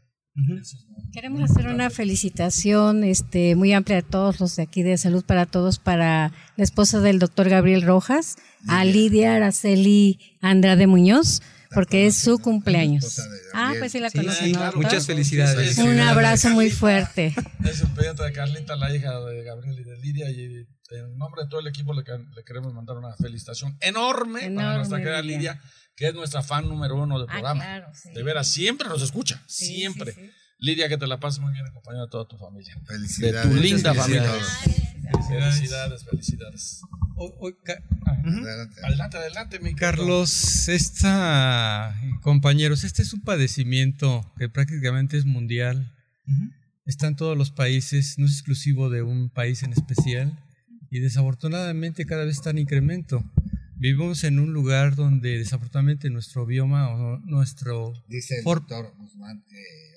[1.15, 5.47] Queremos hacer una felicitación este, muy amplia a todos los de aquí de Salud para
[5.47, 11.41] Todos, para la esposa del doctor Gabriel Rojas, a Lidia Araceli Andrade Muñoz,
[11.73, 13.21] porque es su cumpleaños.
[13.53, 14.53] Ah, pues sí la conocen.
[14.75, 15.79] Muchas felicidades.
[15.79, 17.35] Un abrazo muy fuerte.
[17.69, 21.43] Es el pediatra de Carlita, la hija de Gabriel y de Lidia, y en nombre
[21.43, 22.03] de todo el equipo le,
[22.47, 25.61] queremos mandar una felicitación enorme, para nuestra querida Lidia,
[25.95, 27.93] que es nuestra fan número uno del ah, programa.
[28.15, 30.15] de veras, siempre nos escucha, siempre.
[30.59, 32.75] Lidia, que te la pases muy bien acompañada de toda tu familia.
[32.87, 33.51] Felicidades.
[33.51, 34.33] De tu linda familia.
[35.29, 36.81] Felicidades, felicidades.
[38.85, 40.69] Adelante, adelante, mi Carlos.
[40.69, 45.95] Esta, compañeros, este es un padecimiento que prácticamente es mundial.
[46.85, 50.39] Está en todos los países, no es exclusivo de un país en especial.
[50.91, 53.25] Y desafortunadamente cada vez está en incremento.
[53.77, 57.93] Vivimos en un lugar donde desafortunadamente nuestro bioma o nuestro...
[58.09, 59.89] Dice el doctor Guzmán que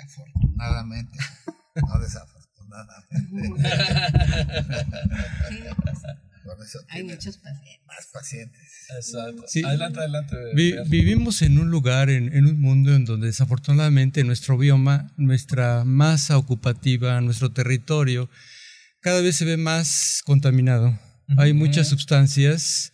[0.00, 1.18] afortunadamente,
[1.76, 2.38] no desafortunadamente.
[6.88, 7.80] Hay muchos pacientes.
[7.86, 8.60] Más pacientes.
[8.96, 9.44] Exacto.
[9.64, 10.36] Adelante, adelante.
[10.86, 16.38] vivimos en un lugar, en, en, un mundo en donde desafortunadamente nuestro bioma, nuestra masa
[16.38, 18.30] ocupativa, nuestro territorio,
[19.00, 20.98] cada vez se ve más contaminado.
[21.36, 22.92] Hay muchas sustancias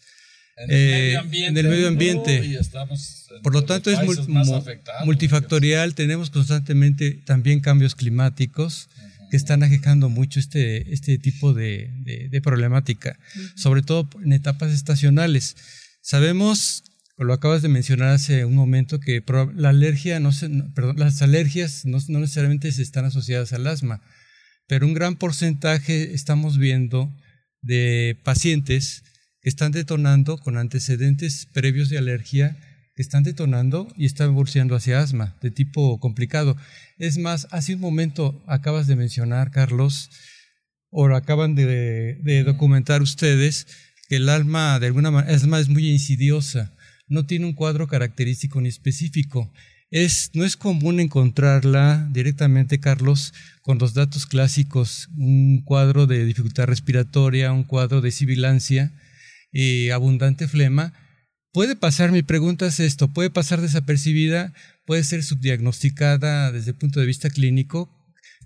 [0.56, 2.58] en el, en el medio ambiente.
[3.42, 3.98] Por lo tanto, es
[5.04, 5.94] multifactorial.
[5.94, 8.88] Tenemos constantemente también cambios climáticos
[9.34, 11.90] que están aquejando mucho este, este tipo de,
[12.30, 13.18] de, problemática,
[13.56, 15.56] sobre todo en etapas estacionales.
[16.02, 16.84] Sabemos,
[17.18, 19.24] lo acabas de mencionar hace un momento, que
[19.56, 24.02] la alergia no se, perdón, las alergias no, no necesariamente están asociadas al asma,
[24.68, 27.12] pero un gran porcentaje estamos viendo
[27.60, 29.02] de pacientes
[29.40, 32.56] que están detonando con antecedentes previos de alergia,
[33.02, 36.56] están detonando y están evolucionando hacia asma de tipo complicado.
[36.98, 40.10] Es más, hace un momento acabas de mencionar, Carlos,
[40.90, 43.66] o acaban de, documentar ustedes,
[44.08, 46.72] que el alma de alguna manera asma es muy insidiosa,
[47.08, 49.52] no tiene un cuadro característico ni específico.
[49.90, 56.64] Es, no es común encontrarla directamente, Carlos, con los datos clásicos, un cuadro de dificultad
[56.64, 58.92] respiratoria, un cuadro de sibilancia,
[59.54, 60.92] y abundante flema,
[61.54, 64.52] puede pasar, mi pregunta es esto, puede pasar desapercibida,
[64.84, 67.88] puede ser subdiagnosticada desde el punto de vista clínico.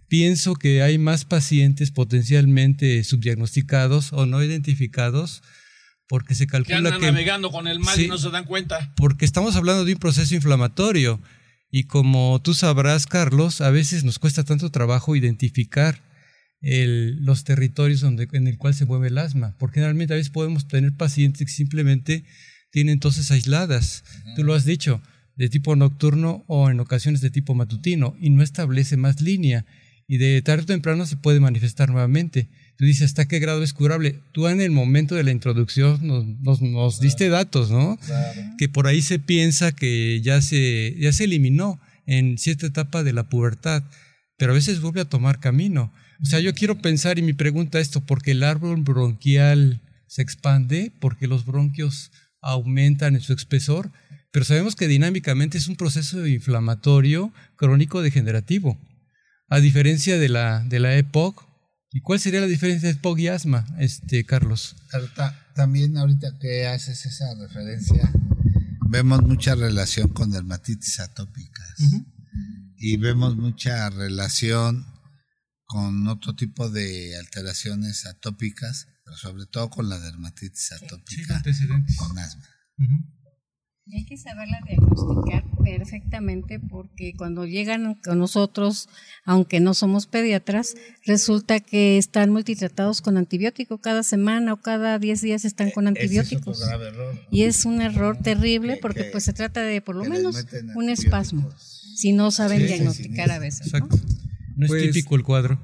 [0.09, 5.43] Pienso que hay más pacientes potencialmente subdiagnosticados o no identificados
[6.07, 8.93] porque se calcula que, que navegando con el mal y no se dan cuenta.
[8.95, 11.19] Porque estamos hablando de un proceso inflamatorio
[11.71, 16.03] y como tú sabrás, Carlos, a veces nos cuesta tanto trabajo identificar
[16.61, 20.69] los territorios donde, en el cual se mueve el asma, porque generalmente a veces podemos
[20.69, 22.25] tener pacientes que simplemente
[22.71, 24.05] tienen toses aisladas,
[24.37, 25.01] tú lo has dicho,
[25.37, 29.65] de tipo nocturno o en ocasiones de tipo matutino, y no establece más línea,
[30.07, 32.49] y de tarde o temprano se puede manifestar nuevamente.
[32.77, 34.21] Tú dices, ¿hasta qué grado es curable?
[34.33, 37.99] Tú en el momento de la introducción nos, nos, diste datos, ¿no?
[38.57, 43.13] Que por ahí se piensa que ya se, ya se eliminó en cierta etapa de
[43.13, 43.83] la pubertad,
[44.39, 45.93] pero a veces vuelve a tomar camino.
[46.23, 50.91] O sea, yo quiero pensar y mi pregunta esto, porque el árbol bronquial se expande
[51.01, 53.93] porque los bronquios aumentan en su espesor,
[54.31, 58.79] pero sabemos que dinámicamente es un proceso inflamatorio crónico degenerativo.
[59.49, 61.47] A diferencia de la, de la EPOC,
[61.91, 64.77] ¿y cuál sería la diferencia de EPOC y asma, este, Carlos?
[65.55, 68.13] También ahorita que haces esa referencia,
[68.91, 71.75] vemos mucha relación con dermatitis atópicas
[72.77, 74.87] y vemos mucha relación
[75.65, 81.43] con otro tipo de alteraciones atópicas, pero sobre todo con la dermatitis atópica,
[81.97, 82.45] con asma.
[83.91, 88.91] hay que saberla diagnosticar perfectamente porque cuando llegan con nosotros,
[89.25, 90.75] aunque no somos pediatras,
[91.07, 96.63] resulta que están multitratados con antibiótico cada semana o cada 10 días están con antibióticos.
[97.31, 100.45] Y es un error terrible porque pues se trata de por lo menos
[100.75, 103.69] un espasmo si no saben diagnosticar a veces.
[103.69, 103.97] Exacto.
[104.55, 105.59] No, es pues, típico el cuadro.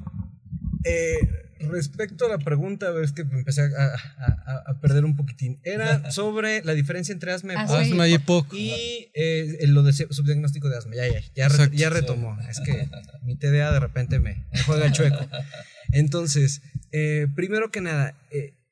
[0.85, 5.61] Eh, respecto a la pregunta, es que empecé a, perder un poquitín.
[5.65, 8.53] Era sobre la diferencia entre asma, asma y EPOC.
[8.55, 10.95] Y eh, lo de subdiagnóstico de asma.
[10.95, 12.39] Ya, ya, ya, retomó.
[12.49, 12.89] Es que
[13.23, 15.27] mi TDA de repente me, juega chueco.
[15.93, 18.15] Entonces, eh, primero que nada,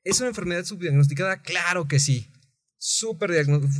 [0.03, 1.41] ¿es una enfermedad subdiagnosticada?
[1.41, 2.27] Claro que sí
[2.85, 3.31] súper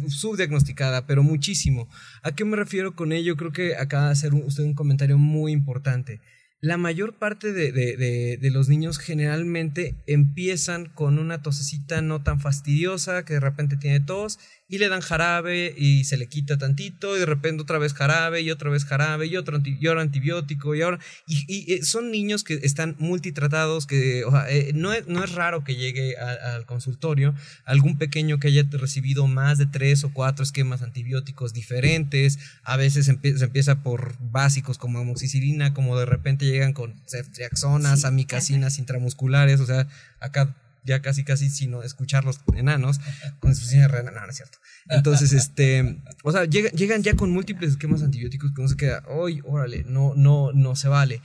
[0.07, 1.89] subdiagnosticada, pero muchísimo.
[2.21, 3.35] ¿A qué me refiero con ello?
[3.35, 6.21] Creo que acaba de hacer usted un comentario muy importante.
[6.63, 13.25] La mayor parte de, de, los niños generalmente empiezan con una tosecita no tan fastidiosa,
[13.25, 14.39] que de repente tiene tos,
[14.73, 18.41] y le dan jarabe y se le quita tantito y de repente otra vez jarabe
[18.41, 22.55] y otra vez jarabe y otro y antibiótico y ahora y, eh, son niños que
[22.63, 28.39] están multitratados que eh, no, es, no es raro que llegue al consultorio algún pequeño
[28.39, 32.39] que haya recibido más de tres o cuatro esquemas antibióticos diferentes.
[32.63, 33.11] A veces se
[33.45, 39.87] empieza por básicos como amoxicilina como de repente llegan con ceftriaxonas amicacinas intramusculares o sea
[40.19, 42.99] acá ya casi casi sino escuchar los enanos
[43.39, 44.57] con insuficiencia renal, no, no es cierto.
[44.89, 49.41] Entonces, este, o sea, llegan, ya con múltiples esquemas antibióticos que uno se queda, hoy,
[49.45, 51.21] órale, no, no, no se vale.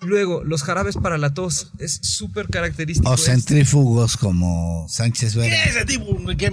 [0.00, 3.10] Luego, los jarabes para la tos es súper característico.
[3.10, 5.54] O centrífugos como Sánchez Vera.
[5.54, 6.36] ¿Qué es centrífugo?
[6.36, 6.46] ¿Qué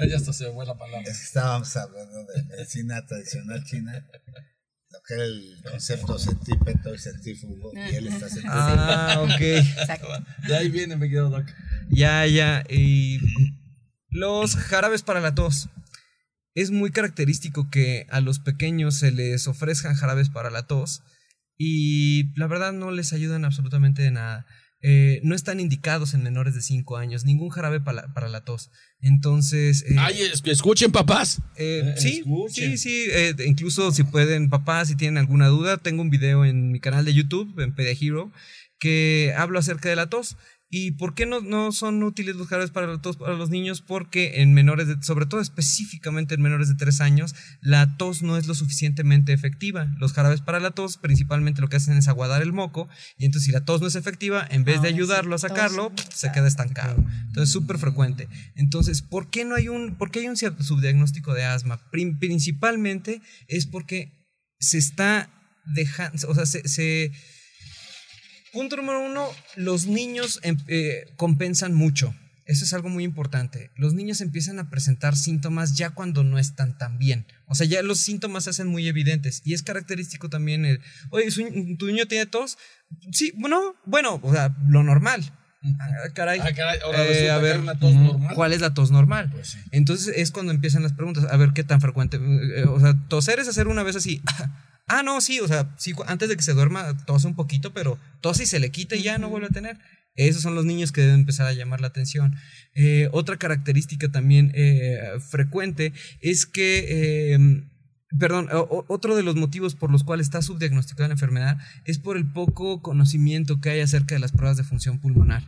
[0.08, 1.08] ya hasta se me fue la palabra.
[1.08, 4.04] Estábamos hablando de medicina tradicional china
[4.90, 8.54] lo que era el concepto centípeto y centrífugo, y él está centrífugo.
[8.54, 9.40] Ah, ok.
[9.40, 10.08] Exacto.
[10.46, 11.46] De ahí viene, me quedo doc.
[11.88, 12.64] Ya, ya.
[12.68, 13.20] Y
[14.08, 15.68] los jarabes para la tos.
[16.54, 21.02] Es muy característico que a los pequeños se les ofrezcan jarabes para la tos
[21.56, 24.46] y la verdad no les ayudan absolutamente de nada.
[24.82, 28.70] Eh, no están indicados en menores de 5 años, ningún jarabe para, para la tos.
[29.00, 29.84] Entonces.
[29.88, 31.42] Eh, Ay, escuchen, papás.
[31.56, 33.06] Eh, sí, sí, sí.
[33.46, 37.12] incluso si pueden, papás, si tienen alguna duda, tengo un video en mi canal de
[37.12, 38.32] YouTube, en Pedia Hero,
[38.80, 40.36] que hablo acerca de la tos.
[40.72, 43.82] ¿Y por qué no, no son útiles los jarabes para, tos para los niños?
[43.82, 48.36] Porque en menores, de, sobre todo específicamente en menores de 3 años, la tos no
[48.36, 49.92] es lo suficientemente efectiva.
[49.98, 52.88] Los jarabes para la tos principalmente lo que hacen es aguadar el moco
[53.18, 56.30] y entonces si la tos no es efectiva, en vez de ayudarlo a sacarlo, se
[56.30, 57.04] queda estancado.
[57.26, 58.28] Entonces es súper frecuente.
[58.54, 61.80] Entonces, ¿por qué no hay un, por qué hay un subdiagnóstico de asma?
[61.90, 64.12] Principalmente es porque
[64.60, 65.30] se está
[65.74, 67.10] dejando, o sea, se
[68.52, 72.14] Punto número uno, los niños em, eh, compensan mucho.
[72.50, 73.70] Eso es algo muy importante.
[73.76, 77.24] Los niños empiezan a presentar síntomas ya cuando no están tan bien.
[77.46, 79.40] O sea, ya los síntomas se hacen muy evidentes.
[79.44, 81.30] Y es característico también el, oye,
[81.78, 82.58] ¿tu niño tiene tos?
[83.12, 85.32] Sí, bueno, bueno, o sea, lo normal.
[85.78, 86.40] Ah, caray.
[86.40, 86.50] Ah,
[87.08, 87.60] eh, a ver,
[88.34, 89.30] ¿cuál es la tos normal?
[89.30, 91.26] Pues Entonces es cuando empiezan las preguntas.
[91.30, 92.16] A ver qué tan frecuente.
[92.16, 94.22] Eh, o sea, toser es hacer una vez así.
[94.92, 97.96] Ah, no, sí, o sea, sí, antes de que se duerma tose un poquito, pero
[98.20, 99.78] tose y se le quita y ya no vuelve a tener.
[100.16, 102.34] Esos son los niños que deben empezar a llamar la atención.
[102.74, 104.98] Eh, otra característica también eh,
[105.30, 107.70] frecuente es que, em,
[108.18, 112.26] perdón, otro de los motivos por los cuales está subdiagnosticada la enfermedad es por el
[112.26, 115.44] poco conocimiento que hay acerca de las pruebas de función pulmonar.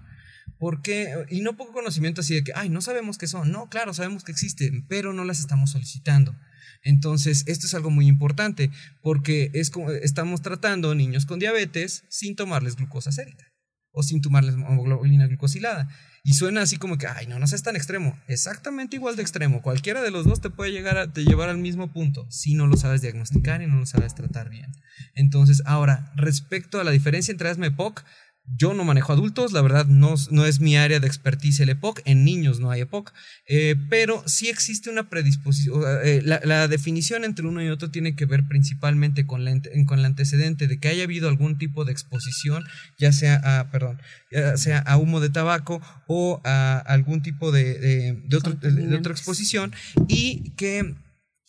[0.61, 3.51] Porque, y no poco conocimiento así de que, ay, no sabemos qué son.
[3.51, 6.33] No, claro, sabemos que existen, pero no las estamos solicitando.
[6.83, 8.71] Entonces, esto es algo muy importante
[9.03, 13.47] porque estamos tratando niños con diabetes sin tomarles glucosa sérica
[13.93, 15.89] o sin tomarles hemoglobina glucosilada.
[16.25, 18.17] Y suena así como que, ay, no, no seas tan extremo.
[18.29, 19.61] Exactamente igual de extremo.
[19.61, 22.67] Cualquiera de los dos te puede llegar a te llevar al mismo punto si no
[22.67, 24.71] lo sabes diagnosticar y no lo sabes tratar bien.
[25.15, 28.05] Entonces, ahora, respecto a la diferencia entre asma y POC,
[28.45, 32.01] yo no manejo adultos, la verdad no, no es mi área de expertise el EPOC,
[32.05, 33.13] en niños no hay EPOC,
[33.47, 38.27] eh, pero sí existe una predisposición, eh, la, definición entre uno y otro tiene que
[38.27, 39.53] ver principalmente con, la,
[39.87, 42.65] con el antecedente de que haya habido algún tipo de exposición,
[42.99, 44.01] ya sea a, perdón,
[44.31, 49.73] ya sea a humo de tabaco o a algún tipo de, de, de otra exposición
[50.09, 50.95] y que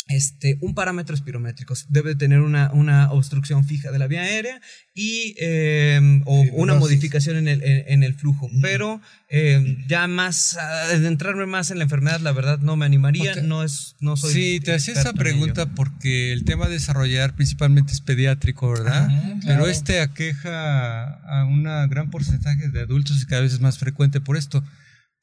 [0.07, 1.73] este, un parámetro espirométrico.
[1.89, 4.59] Debe tener una, una, obstrucción fija de la vía aérea
[4.93, 8.49] y em, o una modificación en el, en, el flujo.
[8.61, 13.35] Pero em, ya más, adentrarme más en la enfermedad, la verdad no me animaría.
[13.43, 14.33] No, es, no soy.
[14.33, 19.09] Sí, te hacía esa pregunta porque el tema de desarrollar principalmente es pediátrico, ¿verdad?
[19.45, 24.19] Pero este aqueja a un gran porcentaje de adultos y cada vez es más frecuente
[24.19, 24.63] por esto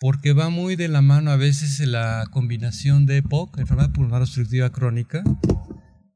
[0.01, 4.71] porque va muy de la mano a veces la combinación de EPOC, enfermedad pulmonar obstructiva
[4.71, 5.23] crónica,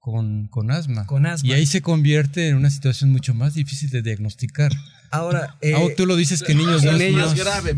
[0.00, 1.06] con, con, asma.
[1.06, 1.46] Con asma.
[1.46, 4.72] Y ahí se convierte en una situación mucho más difícil de diagnosticar.
[5.14, 7.76] Ahora, eh, tú lo dices que niños no es más grave,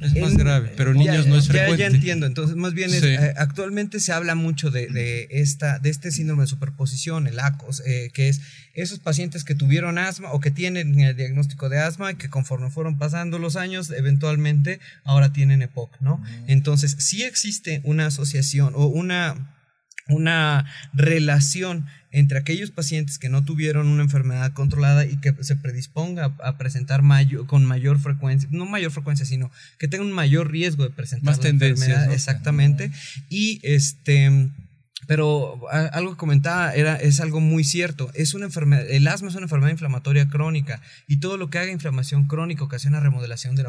[0.00, 1.78] es más grave, pero niños no es frecuente.
[1.78, 6.44] Ya, entiendo, entonces más bien eh, actualmente se habla mucho de, esta, de este síndrome
[6.44, 8.40] de superposición, el ACOS, eh, que es
[8.74, 12.70] esos pacientes que tuvieron asma o que tienen el diagnóstico de asma y que conforme
[12.70, 16.22] fueron pasando los años, eventualmente ahora tienen EPOC, ¿no?
[16.46, 19.56] Entonces, sí existe una asociación o una
[20.10, 26.34] una relación entre aquellos pacientes que no tuvieron una enfermedad controlada y que se predisponga
[26.42, 27.02] a, presentar
[27.46, 31.44] con mayor frecuencia, no mayor frecuencia, sino que tenga un mayor riesgo de presentar Más
[31.44, 32.12] la enfermedad.
[32.12, 32.90] Exactamente.
[33.28, 34.50] Y este
[35.10, 38.12] pero algo que comentaba era, es algo muy cierto.
[38.14, 41.72] Es una enfermedad, el asma es una enfermedad inflamatoria crónica y todo lo que haga
[41.72, 43.66] inflamación crónica ocasiona remodelación del,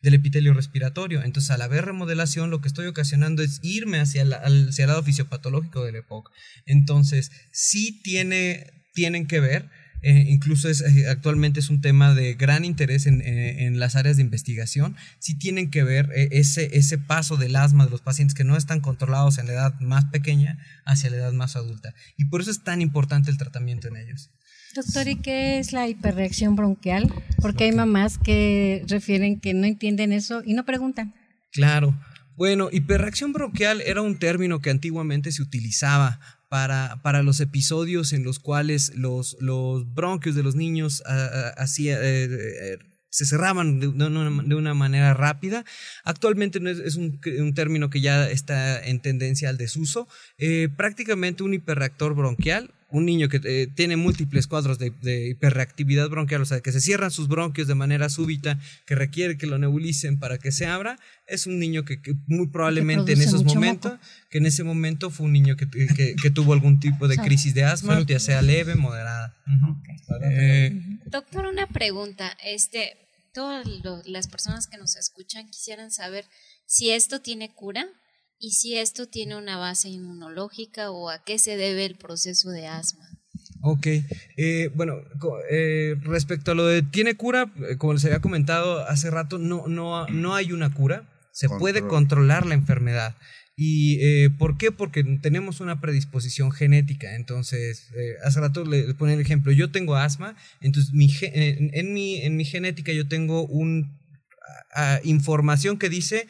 [0.00, 1.22] epitelio respiratorio.
[1.22, 5.84] Entonces, al haber remodelación, lo que estoy ocasionando es irme hacia, hacia el lado fisiopatológico
[5.84, 6.30] del EPOC.
[6.64, 9.68] Entonces, sí tiene, tienen que ver
[10.02, 13.96] eh, incluso es, eh, actualmente es un tema de gran interés en, eh, en, las
[13.96, 18.34] áreas de investigación, sí tienen que ver ese, ese paso del asma de los pacientes
[18.34, 21.94] que no están controlados en la edad más pequeña hacia la edad más adulta.
[22.16, 24.30] Y por eso es tan importante el tratamiento en ellos.
[24.74, 27.10] Doctor, ¿y qué es la hiperreacción bronquial?
[27.40, 31.14] Porque hay mamás que refieren que no entienden eso y no preguntan.
[31.50, 31.98] Claro.
[32.36, 38.24] Bueno, hiperreacción bronquial era un término que antiguamente se utilizaba para, para los episodios en
[38.24, 42.78] los cuales los, los bronquios de los niños ah, ah, eh, eh,
[43.10, 45.64] se cerraban de, una, manera rápida.
[46.04, 47.20] Actualmente es, un,
[47.54, 50.06] término que ya está en tendencia al desuso.
[50.36, 54.92] Eh, prácticamente un hiperreactor bronquial un niño que eh, tiene múltiples cuadros de,
[55.28, 59.46] hiperreactividad bronquial, o sea, que se cierran sus bronquios de manera súbita, que requiere que
[59.46, 63.98] lo nebulicen para que se abra, es un niño que, muy probablemente en esos momentos,
[64.30, 65.66] que en ese momento fue un niño que,
[66.30, 69.36] tuvo algún tipo de crisis de asma, ya sea leve, moderada.
[70.22, 72.36] Eh, Doctor, una pregunta.
[72.44, 72.96] Este,
[73.32, 73.66] todas
[74.04, 76.24] las personas que nos escuchan quisieran saber
[76.66, 77.86] si esto tiene cura
[78.38, 82.66] y si esto tiene una base inmunológica o a qué se debe el proceso de
[82.66, 83.06] asma.
[83.62, 83.86] Ok,
[84.36, 84.94] eh, bueno,
[85.50, 89.66] eh, respecto a lo de tiene cura, eh, como les había comentado hace rato, no,
[89.66, 93.16] no, no hay una cura, se puede controlar la enfermedad.
[93.58, 94.70] ¿Y por qué?
[94.70, 97.14] Porque tenemos una predisposición genética.
[97.14, 97.90] Entonces,
[98.22, 102.44] hace rato le, ponía el ejemplo, yo tengo asma, entonces mi, en, mi, en mi
[102.44, 103.88] genética yo tengo una
[105.04, 106.28] información que dice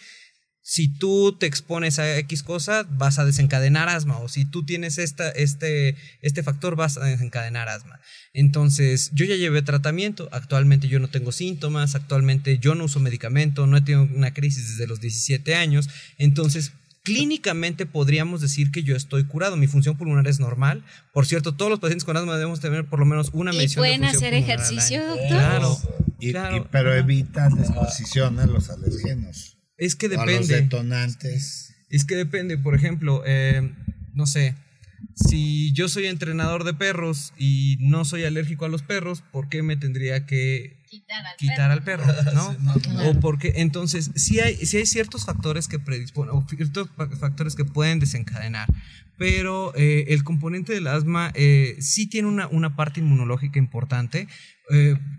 [0.68, 4.98] si tú te expones a X cosa, vas a desencadenar asma, o si tú tienes
[4.98, 8.00] esta, este, este factor, vas a desencadenar asma.
[8.33, 13.68] Entonces, yo ya llevé tratamiento, actualmente yo no tengo síntomas, actualmente yo no uso medicamento,
[13.68, 16.72] no he tenido una crisis desde los 17 años, entonces
[17.05, 19.57] clínicamente podríamos decir que yo estoy curado.
[19.57, 20.83] Mi función pulmonar es normal.
[21.12, 23.88] Por cierto, todos los pacientes con asma debemos tener por lo menos una medición ¿Y
[23.90, 25.29] pueden hacer ejercicio, doctor?
[25.29, 25.79] Claro,
[26.18, 26.68] claro.
[26.72, 29.56] pero evitan la exposición a los alergenos.
[29.79, 30.37] Es que depende.
[30.37, 31.75] los detonantes.
[31.91, 33.73] Es que depende, por ejemplo, eh,
[34.15, 34.55] no sé,
[35.15, 39.62] si yo soy entrenador de perros y no soy alérgico a los perros, ¿por qué
[39.62, 40.77] me tendría que
[41.39, 42.05] quitar al, perro.
[42.35, 42.57] ¿no?
[43.09, 47.65] O porque entonces sí hay, sí hay ciertos factores que predisponen, o ciertos factores que
[47.65, 48.67] pueden desencadenar,
[49.19, 54.29] pero eh, el componente del asma eh, sí tiene una, una parte inmunológica importante,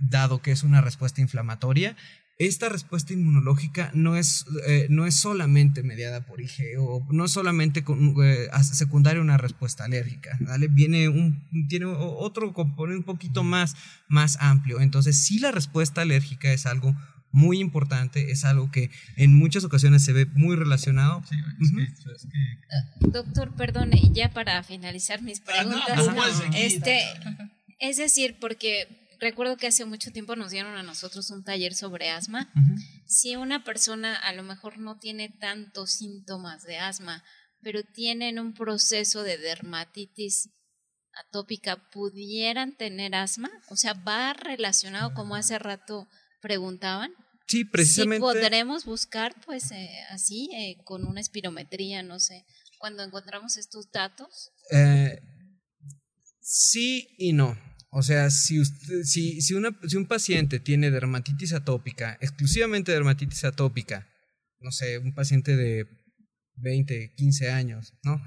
[0.01, 1.95] dado que es una respuesta inflamatoria,
[2.39, 7.31] esta respuesta inmunológica no es, eh, no es solamente mediada por IgE o no es
[7.31, 10.67] solamente con, eh, secundaria una respuesta alérgica, ¿vale?
[10.67, 13.75] Viene un, tiene otro componente un poquito más,
[14.07, 14.81] más amplio.
[14.81, 16.95] Entonces, sí la respuesta alérgica es algo
[17.31, 21.23] muy importante, es algo que en muchas ocasiones se ve muy relacionado.
[21.27, 21.35] Sí,
[22.15, 26.99] es que, Doctor, perdone, ya para finalizar mis ah, preguntas, este,
[27.79, 32.09] es decir, porque recuerdo que hace mucho tiempo nos dieron a nosotros un taller sobre
[32.09, 32.51] asma.
[33.05, 37.23] Si una persona a lo mejor no tiene tantos síntomas de asma,
[37.61, 40.49] pero tienen un proceso de dermatitis
[41.13, 43.49] atópica, ¿pudieran tener asma?
[43.69, 46.07] O sea, ¿va relacionado como hace rato
[46.41, 47.11] preguntaban?
[47.47, 48.19] Sí, precisamente.
[48.19, 52.45] podremos buscar, pues, eh, así, eh, con una espirometría, no sé,
[52.77, 54.51] cuando encontramos estos datos.
[54.71, 55.19] Eh,
[56.41, 57.57] sí y no.
[57.89, 63.45] O sea, si, usted, si, si, una, si un paciente tiene dermatitis atópica, exclusivamente dermatitis
[63.45, 64.07] atópica,
[64.59, 65.87] no sé, un paciente de
[66.57, 68.21] 20, 15 años, ¿no?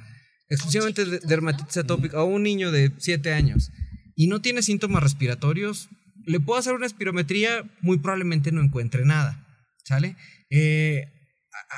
[0.49, 3.71] Exclusivamente dermatitis atópica, o un niño de 7 años,
[4.17, 5.89] y no tiene síntomas respiratorios,
[6.25, 9.47] le puedo hacer una espirometría, muy probablemente no encuentre nada,
[9.85, 10.17] ¿sale?
[10.49, 11.07] Eh,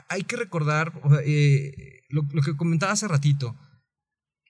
[0.09, 0.93] hay que recordar
[1.25, 3.57] eh, lo, lo, que comentaba hace ratito,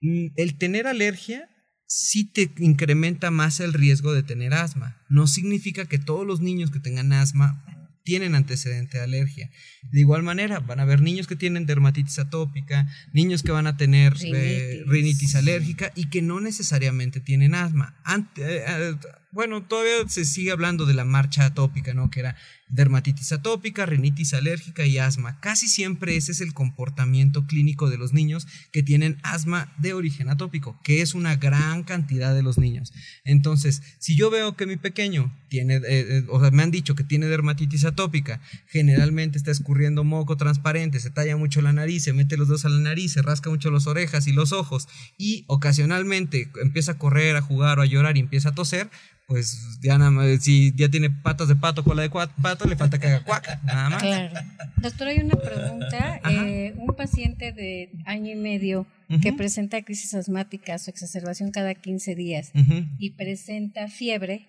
[0.02, 1.48] mm, el tener alergia
[1.94, 4.96] sí te incrementa más el riesgo de tener asma.
[5.10, 7.62] No significa que todos los niños que tengan asma
[8.02, 9.50] tienen antecedente de alergia.
[9.90, 13.76] De igual manera, van a haber niños que tienen dermatitis atópica, niños que van a
[13.76, 17.94] tener eh, rinitis, alérgica y que no necesariamente tienen asma.
[18.36, 18.96] Eh,
[19.32, 22.10] bueno, todavía se sigue hablando de la marcha atópica, ¿no?
[22.10, 22.36] Que era
[22.72, 25.38] dermatitis atópica, rinitis alérgica y asma.
[25.40, 30.28] Casi siempre ese es el comportamiento clínico de los niños que tienen asma de origen
[30.30, 32.92] atópico, que es una gran cantidad de los niños.
[33.24, 36.94] Entonces, si yo veo que mi pequeño tiene, eh, eh, o sea, me han dicho
[36.94, 42.14] que tiene dermatitis atópica, generalmente está escurriendo moco transparente, se talla mucho la nariz, se
[42.14, 45.44] mete los dedos a la nariz, se rasca mucho las orejas y los ojos y
[45.46, 48.88] ocasionalmente empieza a correr, a jugar o a llorar y empieza a toser,
[49.32, 53.00] pues ya nada más, si ya tiene patas de pato, cola de pato, le falta
[53.00, 54.02] que haga cuaca, nada más.
[54.02, 54.34] Claro.
[54.76, 56.20] Doctor, hay una pregunta.
[56.30, 58.86] Eh, un paciente de año y medio
[59.22, 62.52] que presenta crisis asmáticas o exacerbación cada 15 días
[62.98, 64.48] y presenta fiebre,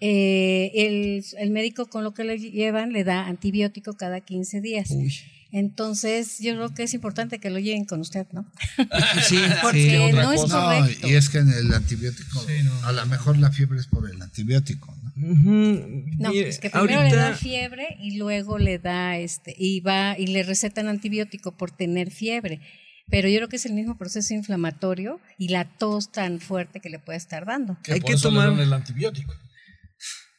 [0.00, 4.90] eh, el, el, médico con lo que le llevan le da antibiótico cada 15 días.
[4.90, 5.12] Uy.
[5.58, 8.44] Entonces, yo creo que es importante que lo lleven con usted, ¿no?
[9.26, 11.08] Sí, porque no es correcto.
[11.08, 12.44] y es que en el antibiótico,
[12.82, 15.12] a lo mejor la fiebre es por el antibiótico, ¿no?
[15.16, 20.26] No, es que primero le da fiebre y luego le da este y va y
[20.26, 22.60] le recetan antibiótico por tener fiebre.
[23.08, 26.90] Pero yo creo que es el mismo proceso inflamatorio y la tos tan fuerte que
[26.90, 27.78] le puede estar dando.
[27.90, 29.32] Hay que tomar el antibiótico.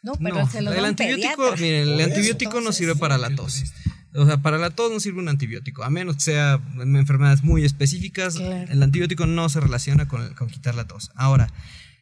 [0.04, 3.64] No, pero se lo el antibiótico, miren, el antibiótico no sirve para la tos.
[4.14, 7.64] O sea, para la tos no sirve un antibiótico, a menos que sea enfermedades muy
[7.66, 8.38] específicas.
[8.38, 11.12] El antibiótico no se relaciona con, con, quitar la tos.
[11.16, 11.52] Ahora,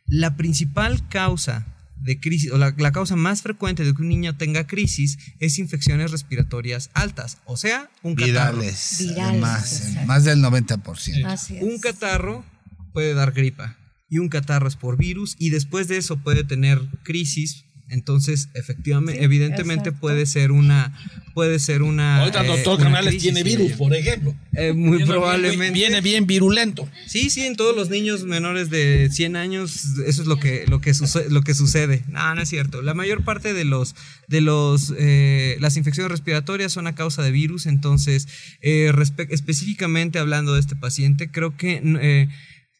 [0.05, 1.65] la principal causa
[1.97, 6.11] de crisis, o la, causa más frecuente de que un niño tenga crisis es infecciones
[6.11, 8.59] respiratorias altas, o sea, un catarro.
[8.59, 11.61] Virales, más, más del 90%.
[11.61, 12.45] Un catarro
[12.93, 13.77] puede dar gripa
[14.09, 19.23] y un catarro es por virus y después de eso puede tener crisis entonces, efectivamente,
[19.23, 20.97] evidentemente puede ser una,
[21.35, 22.21] puede ser una.
[22.21, 24.35] Ahorita el doctor Canales tiene virus, por ejemplo.
[24.53, 25.73] Eh, muy probablemente.
[25.73, 26.89] viene bien virulento.
[27.05, 30.81] Sí, sí, en todos los niños menores de 100 años, eso es lo que, lo
[30.81, 32.03] que, sucede, lo que sucede.
[32.07, 32.81] No, no es cierto.
[32.81, 33.95] La mayor parte de los,
[34.27, 37.67] de los, eh, las infecciones respiratorias son a causa de virus.
[37.67, 38.27] Entonces,
[38.61, 38.91] eh,
[39.29, 41.81] específicamente hablando de este paciente, creo que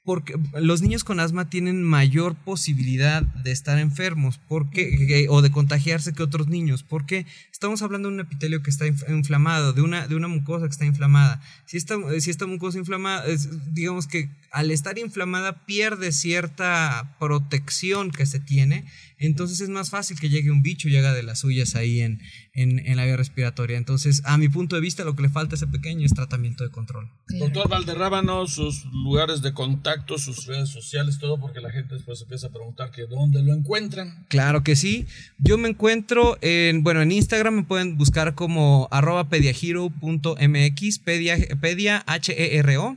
[0.05, 6.13] porque los niños con asma tienen mayor posibilidad de estar enfermos porque, o de contagiarse
[6.13, 10.15] que otros niños, porque estamos hablando de un epitelio que está inflamado, de una, de
[10.15, 11.41] una mucosa que está inflamada.
[11.65, 13.23] Si esta, si esta mucosa inflamada,
[13.71, 18.85] digamos que al estar inflamada pierde cierta protección que se tiene,
[19.17, 22.21] entonces es más fácil que llegue un bicho y haga de las suyas ahí en,
[22.53, 23.77] en, la vía respiratoria.
[23.77, 26.63] Entonces, a mi punto de vista, lo que le falta a ese pequeño es tratamiento
[26.63, 27.09] de control.
[27.27, 32.47] Doctor Valderrábano, sus lugares de contacto, sus redes sociales, todo, porque la gente después empieza
[32.47, 34.25] a preguntar que dónde lo encuentran.
[34.29, 35.05] Claro que sí.
[35.37, 42.03] Yo me encuentro en, bueno, en Instagram me pueden buscar como arroba pediahero.mx, pedia, pedia,
[42.07, 42.95] H-E-R-O.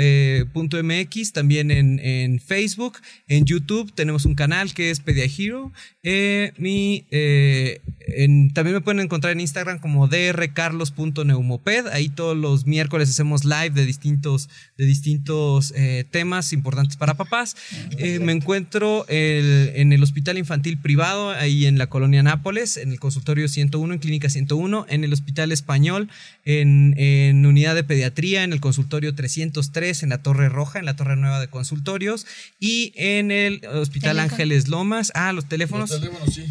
[0.00, 5.24] Eh, punto .mx, también en, en, Facebook, en YouTube tenemos un canal que es Pedia
[5.24, 5.72] Hero.
[6.04, 7.80] Eh, mi, eh,
[8.54, 11.88] también me pueden encontrar en Instagram como drcarlos.neumoped.
[11.88, 15.74] Ahí todos los miércoles hacemos live de distintos, de distintos
[16.12, 17.56] temas importantes para papás.
[18.20, 23.48] me encuentro en el Hospital Infantil Privado, ahí en la colonia Nápoles, en el consultorio
[23.48, 26.08] 101, en Clínica 101, en el Hospital Español,
[26.44, 30.84] en, en Unidad de Pediatría, en el consultorio 303 3 en la Torre Roja, en
[30.84, 32.26] la Torre Nueva de Consultorios,
[32.60, 35.98] y en el Hospital Ángeles Lomas, ah, los teléfonos.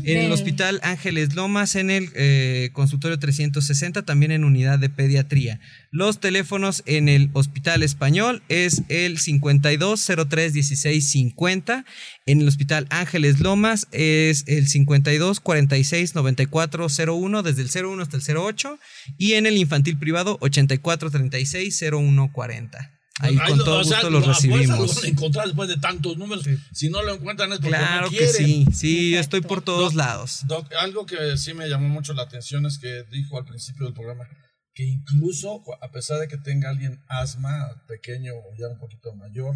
[0.03, 5.59] En el Hospital Ángeles Lomas, en el eh, consultorio 360, también en unidad de pediatría.
[5.91, 11.85] Los teléfonos en el Hospital Español es el 52031650.
[12.25, 18.79] En el Hospital Ángeles Lomas es el 52469401 desde el 01 hasta el 08.
[19.19, 22.96] Y en el infantil privado 84360140.
[23.19, 25.03] Ahí con todo gusto los recibimos.
[25.03, 26.45] encontrar después de tantos números.
[26.71, 28.65] Si no lo encuentran es porque claro que sí.
[28.73, 30.43] Sí, estoy por todos lados.
[30.79, 34.27] algo que sí me llamó mucho la atención es que dijo al principio del programa
[34.73, 39.55] que incluso a pesar de que tenga alguien asma pequeño o ya un poquito mayor,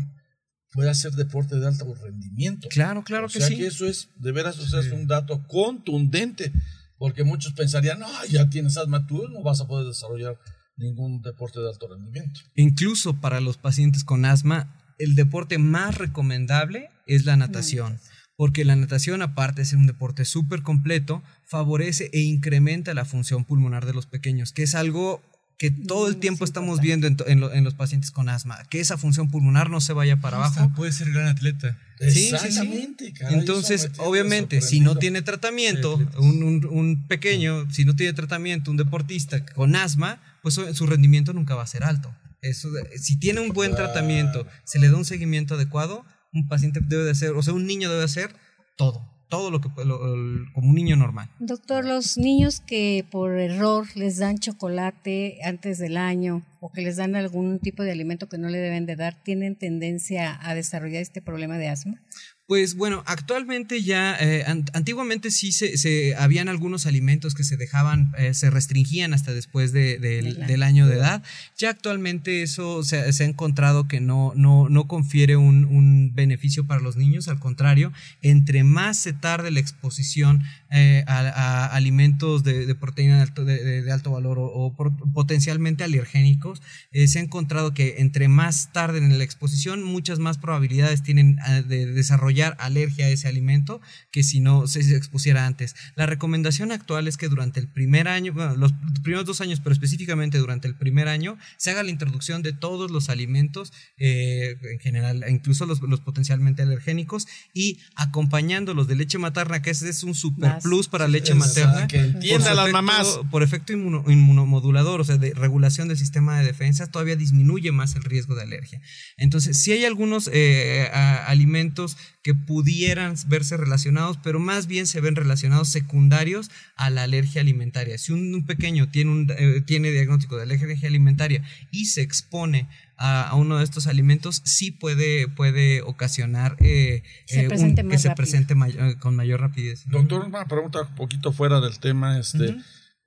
[0.72, 2.68] puede hacer deporte de alto rendimiento.
[2.70, 3.56] Claro, claro que sí.
[3.56, 6.52] que eso es, de veras, o es un dato contundente,
[6.98, 10.40] porque muchos pensarían, no, ya tienes asma, tú no vas a poder desarrollar
[10.82, 12.42] ningún deporte de alto rendimiento.
[12.56, 18.00] Incluso para los pacientes con asma, el deporte más recomendable es la natación
[18.42, 23.46] porque la natación, aparte de ser un deporte súper completo, favorece e incrementa la función
[23.46, 25.22] pulmonar de los pequeños, que es algo
[25.60, 29.70] que todo el tiempo estamos viendo en, los pacientes con asma, que esa función pulmonar
[29.70, 30.72] no se vaya para abajo.
[30.76, 31.78] Puede ser gran atleta.
[32.00, 33.14] Sí, Exactamente.
[33.30, 39.76] Entonces, obviamente, si no tiene tratamiento, un, pequeño, si no tiene tratamiento, un deportista con
[39.76, 42.16] asma, pues su rendimiento nunca va a ser alto.
[42.42, 47.04] Eso, si tiene un buen tratamiento, se le da un seguimiento adecuado, un paciente debe
[47.04, 48.36] de hacer, o sea, un niño debe hacer
[48.78, 51.30] todo, todo lo que como un niño normal.
[51.40, 56.96] Doctor, los niños que por error les dan chocolate antes del año o que les
[56.96, 61.02] dan algún tipo de alimento que no le deben de dar, ¿tienen tendencia a desarrollar
[61.02, 62.02] este problema de asma?
[62.48, 68.34] Pues bueno, actualmente ya, eh, antiguamente sí se, habían algunos alimentos que se dejaban, eh,
[68.34, 71.24] se restringían hasta después del año de edad.
[71.58, 76.98] Ya actualmente eso se, ha encontrado que no, no, no confiere un, beneficio para los
[76.98, 83.22] niños, al contrario, entre más se tarde la exposición eh, a, alimentos de, proteína de
[83.22, 84.76] alto, de, alto valor o,
[85.14, 86.62] potencialmente alergénicos,
[86.92, 91.86] se ha encontrado que entre más tarde en la exposición, muchas más probabilidades tienen de
[91.88, 95.76] desarrollar alergia a ese alimento que si no se expusiera antes.
[95.96, 99.74] La recomendación actual es que durante el primer año, bueno, los primeros dos años, pero
[99.74, 104.80] específicamente durante el primer año, se haga la introducción de todos los alimentos, eh, en
[104.80, 110.61] general, incluso los, potencialmente alergénicos, y acompañándolos de leche materna, que ese es un super
[110.62, 111.88] plus para leche materna.
[111.88, 113.20] Que entienda las mamás.
[113.30, 118.04] Por efecto inmunomodulador, o sea, de regulación del sistema de defensa, todavía disminuye más el
[118.04, 118.82] riesgo de alergia.
[119.18, 120.90] Entonces, si hay algunos eh,
[121.28, 127.42] alimentos que pudieran verse relacionados, pero más bien se ven relacionados secundarios a la alergia
[127.42, 127.98] alimentaria.
[127.98, 132.68] Si un, pequeño tiene, un, eh, tiene diagnóstico de alergia alimentaria y se expone
[133.02, 137.48] a, uno de estos alimentos, sí puede, puede ocasionar eh, eh,
[137.90, 138.56] que se presente
[139.00, 139.84] con mayor rapidez.
[139.88, 142.20] Doctor, una pregunta un poquito fuera del tema.
[142.20, 142.56] Este,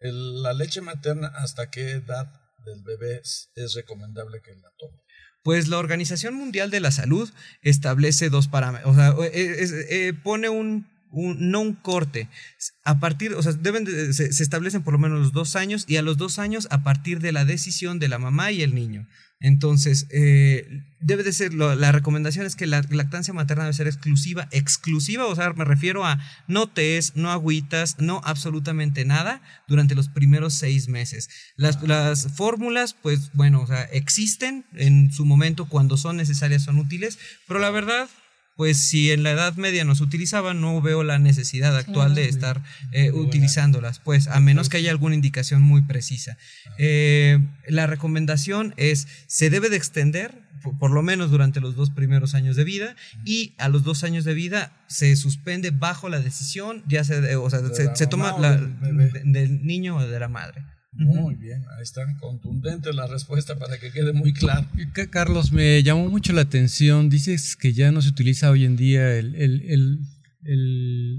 [0.01, 2.33] ¿La leche materna hasta qué edad
[2.67, 4.99] del bebé es recomendable que la tome?
[5.45, 7.31] Pues la Organización Mundial de la Salud
[7.63, 12.29] establece dos parámetros, o sea, eh, pone un, no un corte.
[12.83, 16.03] A partir, o sea, deben se, establecen por lo menos los dos años y a
[16.03, 19.07] los dos años a partir de la decisión de la mamá y el niño.
[19.41, 20.67] Entonces, eh,
[21.01, 25.35] debe de ser, la recomendación es que la lactancia materna debe ser exclusiva, exclusiva, o
[25.35, 26.19] sea, me refiero a
[26.49, 31.29] no tés, no agüitas, no absolutamente nada durante los primeros seis meses.
[31.57, 36.79] Las, las fórmulas, pues bueno, o sea, existen en su momento cuando son necesarias, son
[36.79, 38.09] útiles, pero la verdad,
[38.57, 42.29] pues si en la Edad Media no se utilizaban, no veo la necesidad actual de
[42.29, 46.37] estar eh, utilizándolas, pues a menos que haya alguna indicación muy precisa.
[46.79, 47.39] Eh,
[47.69, 50.45] la recomendación es, se debe de extender
[50.79, 54.25] por, lo menos durante los dos primeros años de vida y a los dos años
[54.25, 57.61] de vida se suspende bajo la decisión, ya se, o sea,
[57.95, 60.65] se, toma la, del niño o de la madre.
[60.97, 64.67] Muy bien, ahí está, contundente la respuesta para que quede muy claro.
[65.11, 69.17] Carlos, me llamó mucho la atención, dices que ya no se utiliza hoy en día
[69.17, 70.01] el, el,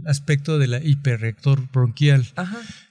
[0.06, 2.26] aspecto de la hiperrector bronquial,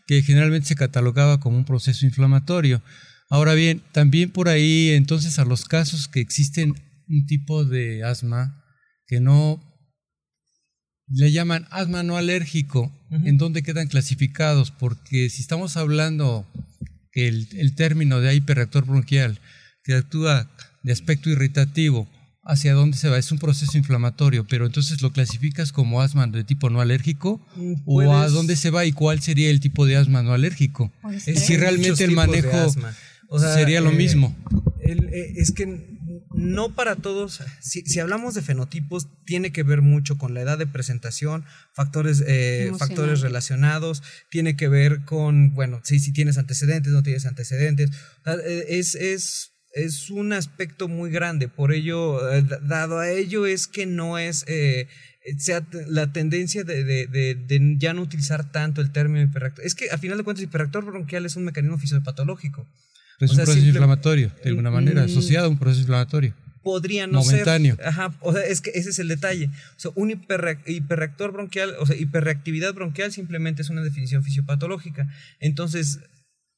[0.07, 2.83] que generalmente se catalogaba como un proceso inflamatorio.
[3.31, 6.75] Ahora bien, también por ahí entonces a los casos que existen
[7.09, 8.63] un tipo de asma
[9.07, 9.61] que no
[11.09, 14.71] le llaman asma no alérgico, ¿en dónde quedan clasificados?
[14.71, 16.47] Porque si estamos hablando
[17.15, 19.39] que el, término de hiperreactor bronquial,
[19.85, 20.51] que actúa
[20.83, 22.09] de aspecto irritativo,
[22.43, 23.19] ¿hacia dónde se va?
[23.19, 27.75] Es un proceso inflamatorio, pero entonces lo clasificas como asma de tipo no alérgico mm,
[27.87, 30.93] o a dónde se va y cuál sería el tipo de asma no alérgico.
[31.21, 32.75] Si realmente el manejo
[33.55, 34.37] sería lo eh, mismo.
[34.81, 35.94] Eh, es que
[36.35, 40.67] no para todos, si, hablamos de fenotipos, tiene que ver mucho con la edad de
[40.67, 47.03] presentación, factores, eh, factores relacionados, tiene que ver con, bueno, si, si tienes antecedentes, no
[47.03, 47.91] tienes antecedentes.
[48.27, 53.67] Eh, es, es, es un aspecto muy grande, por ello, eh, dado a ello es
[53.67, 54.45] que no es...
[55.39, 59.65] sea la tendencia de, de, de, ya no utilizar tanto el término hiperreactor.
[59.65, 62.67] Es que a final de cuentas, hiperreactor bronquial es un mecanismo fisiopatológico.
[63.21, 65.07] Es un proceso inflamatorio, de alguna manera, mm.
[65.07, 66.35] asociado a un proceso inflamatorio.
[66.63, 67.77] Podría no Momentáneo.
[67.77, 67.87] ser.
[67.87, 69.51] Ajá, o sea, es que ese es el detalle.
[69.77, 75.07] O sea, un hiperreactor bronquial, o sea, hiperreactividad bronquial simplemente es una definición fisiopatológica.
[75.41, 76.01] Entonces,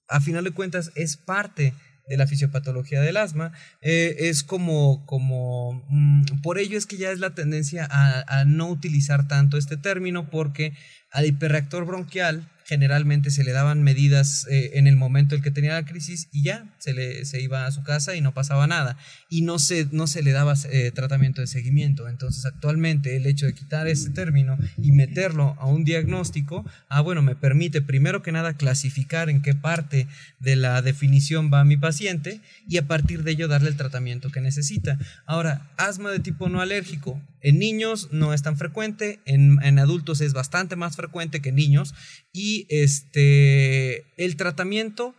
[0.08, 1.74] a final de cuentas, es parte
[2.08, 7.10] de la fisiopatología del asma, eh, es como, como mm, por ello es que ya
[7.10, 10.72] es la tendencia a, a no utilizar tanto este término, porque
[11.10, 15.74] al hiperreactor bronquial generalmente se le daban medidas eh, en el momento en que tenía
[15.74, 18.98] la crisis y ya se, le, se iba a su casa y no pasaba nada.
[19.28, 22.08] Y no se, no se le daba eh, tratamiento de seguimiento.
[22.08, 27.22] Entonces actualmente el hecho de quitar ese término y meterlo a un diagnóstico, ah bueno,
[27.22, 30.08] me permite primero que nada clasificar en qué parte
[30.40, 34.40] de la definición va mi paciente y a partir de ello darle el tratamiento que
[34.40, 34.98] necesita.
[35.24, 37.22] Ahora, asma de tipo no alérgico.
[37.42, 41.54] En niños no es tan frecuente, en, en adultos es bastante más frecuente que en
[41.54, 41.94] niños
[42.32, 45.14] y este, el tratamiento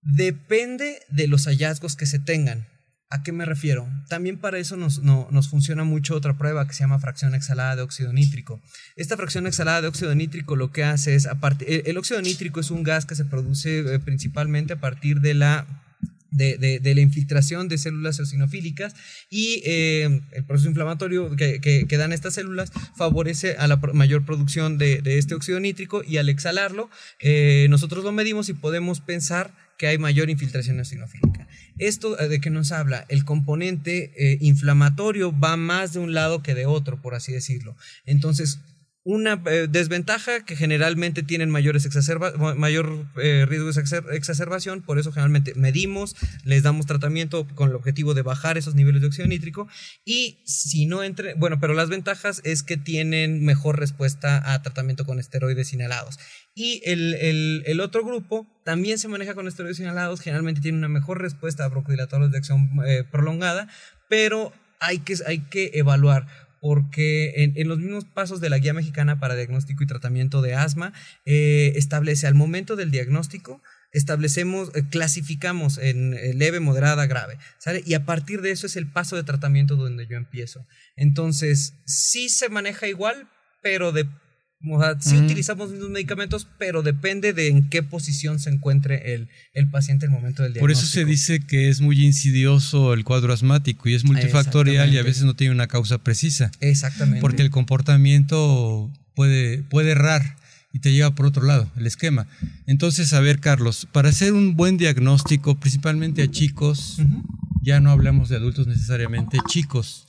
[0.00, 2.66] depende de los hallazgos que se tengan.
[3.10, 3.86] ¿A qué me refiero?
[4.08, 7.82] También para eso nos, nos, funciona mucho otra prueba que se llama fracción exhalada de
[7.82, 8.58] óxido nítrico.
[8.96, 12.70] Esta fracción exhalada de óxido nítrico lo que hace es, aparte, el óxido nítrico es
[12.70, 15.66] un gas que se produce eh, principalmente a partir de la
[16.32, 18.94] de, de, la infiltración de células eosinofílicas
[19.30, 24.78] y eh, el proceso inflamatorio que, que, dan estas células favorece a la mayor producción
[24.78, 29.86] de, este óxido nítrico y al exhalarlo eh, nosotros lo medimos y podemos pensar que
[29.86, 31.48] hay mayor infiltración eosinofílica.
[31.78, 36.54] Esto eh, de que nos habla, el componente inflamatorio va más de un lado que
[36.54, 37.76] de otro, por así decirlo.
[38.06, 38.60] Entonces,
[39.04, 41.88] una eh, desventaja que generalmente tienen mayores
[42.56, 48.14] mayor eh, riesgo de exacerbación, por eso generalmente medimos, les damos tratamiento con el objetivo
[48.14, 49.66] de bajar esos niveles de óxido nítrico
[50.04, 55.04] y si no entre, bueno, pero las ventajas es que tienen mejor respuesta a tratamiento
[55.04, 56.18] con esteroides inhalados.
[56.54, 60.88] Y el, el, el otro grupo también se maneja con esteroides inhalados, generalmente tiene una
[60.88, 63.68] mejor respuesta a broncodilatadores de acción eh, prolongada,
[64.08, 66.26] pero hay que, hay que evaluar
[66.62, 70.92] porque en, los mismos pasos de la Guía Mexicana para Diagnóstico y Tratamiento de Asma,
[71.26, 73.60] eh, establece al momento del diagnóstico,
[73.90, 77.82] establecemos, eh, clasificamos en eh, leve, moderada, grave, ¿sale?
[77.84, 80.64] Y a partir de eso es el paso de tratamiento donde yo empiezo.
[80.94, 83.28] Entonces, sí se maneja igual,
[83.60, 84.06] pero de
[84.70, 89.28] o sea, sí utilizamos los medicamentos, pero depende de en qué posición se encuentre el,
[89.54, 90.80] el paciente en el momento del diagnóstico.
[90.80, 94.98] Por eso se dice que es muy insidioso el cuadro asmático y es multifactorial y
[94.98, 96.50] a veces no tiene una causa precisa.
[96.60, 97.20] Exactamente.
[97.20, 100.36] Porque el comportamiento puede, puede errar
[100.72, 102.26] y te lleva por otro lado, el esquema.
[102.66, 106.98] Entonces, a ver, Carlos, para hacer un buen diagnóstico, principalmente a chicos,
[107.62, 110.06] ya no hablamos de adultos necesariamente, chicos,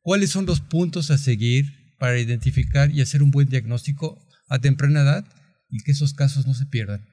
[0.00, 4.18] ¿cuáles son los puntos a seguir para identificar y hacer un buen diagnóstico
[4.48, 5.24] a temprana edad
[5.70, 7.04] y que esos casos no se pierdan.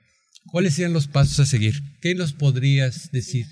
[0.48, 1.82] ¿Cuáles serían los pasos a seguir?
[2.02, 3.48] ¿Qué nos podrías decir?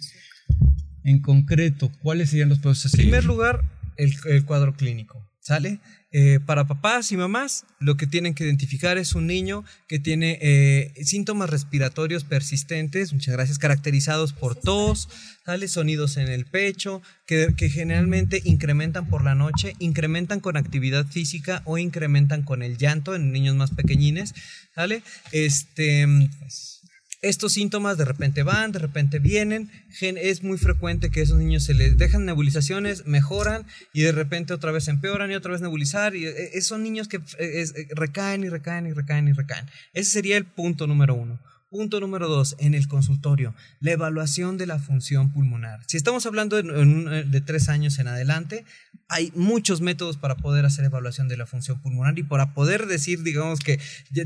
[1.04, 3.06] En concreto, ¿cuáles serían los pasos a seguir?
[3.06, 3.62] En primer lugar,
[3.98, 5.30] el, cuadro clínico.
[5.42, 5.80] ¿Sale?
[6.16, 10.38] Eh, para papás y mamás, lo que tienen que identificar es un niño que tiene
[10.43, 15.09] eh, síntomas respiratorios persistentes, muchas gracias, caracterizados por tos,
[15.43, 15.68] ¿sale?
[15.68, 21.64] sonidos en el pecho, que, que, generalmente incrementan por la noche, incrementan con actividad física
[21.66, 24.36] o incrementan con el llanto en niños más pequeñines,
[24.76, 25.01] ¿sale?
[25.32, 26.05] Este
[27.24, 29.72] estos síntomas de repente van, de repente vienen.
[30.02, 34.54] Es muy frecuente que a esos niños se les dejan nebulizaciones, mejoran y de repente
[34.54, 36.16] otra vez empeoran y otra vez nebulizar.
[36.16, 39.66] Y eh, son niños que eh, eh, recaen y recaen y recaen y recaen.
[39.94, 41.40] Ese sería el punto número uno.
[41.74, 45.80] Punto número dos, en el consultorio, la evaluación de la función pulmonar.
[45.88, 48.64] Si estamos hablando de, de, tres años en adelante,
[49.10, 53.24] hay muchos métodos para poder hacer evaluación de la función pulmonar y para poder decir,
[53.24, 53.80] digamos que,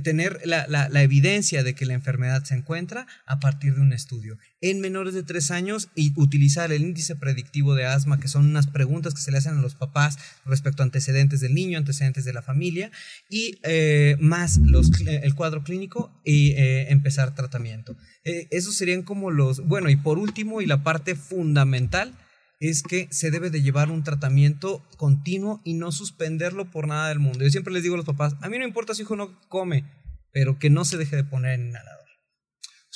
[0.03, 3.93] tener la, la, la evidencia de que la enfermedad se encuentra a partir de un
[3.93, 8.45] estudio en menores de 3 años y utilizar el índice predictivo de asma, que son
[8.45, 12.25] unas preguntas que se le hacen a los papás respecto a antecedentes del niño, antecedentes
[12.25, 12.91] de la familia,
[13.29, 17.95] y eh, más los, el cuadro clínico y eh, empezar tratamiento.
[18.23, 22.13] Eh, esos serían como los, bueno, y por último, y la parte fundamental,
[22.59, 27.19] es que se debe de llevar un tratamiento continuo y no suspenderlo por nada del
[27.19, 27.43] mundo.
[27.43, 29.85] Yo siempre les digo a los papás, a mí no importa si hijo no come,
[30.31, 31.96] pero que no se deje de poner en inhalador.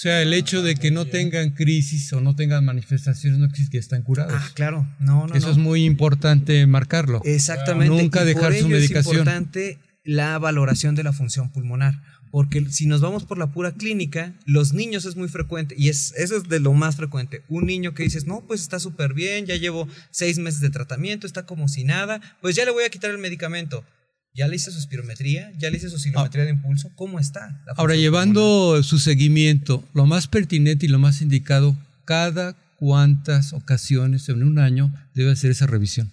[0.02, 3.78] Sea, el hecho de que no tengan crisis o no tengan manifestaciones no quiere que
[3.78, 4.34] están curados.
[4.36, 4.88] Ah, claro.
[4.99, 7.22] No, no, Eso es muy importante marcarlo.
[7.24, 7.95] Exactamente.
[8.02, 9.14] Nunca dejar su medicación.
[9.14, 12.02] Es importante la valoración de la función pulmonar.
[12.32, 16.16] Porque si nos vamos por la pura clínica, los niños es muy frecuente, y es,
[16.18, 17.43] eso es de lo más frecuente.
[17.47, 21.28] Un niño que dices, no, pues está súper bien, ya llevo seis meses de tratamiento,
[21.28, 23.86] está como si nada, pues ya le voy a quitar el medicamento.
[24.34, 25.51] ¿Ya le hice su espirometría?
[25.57, 26.91] ¿Ya le hice su silometría de impulso?
[26.95, 27.61] ¿Cómo está?
[27.75, 31.75] Ahora, llevando su seguimiento, lo más pertinente y lo más indicado,
[32.05, 36.09] cada cuántas ocasiones en un año debe hacer esa revisión.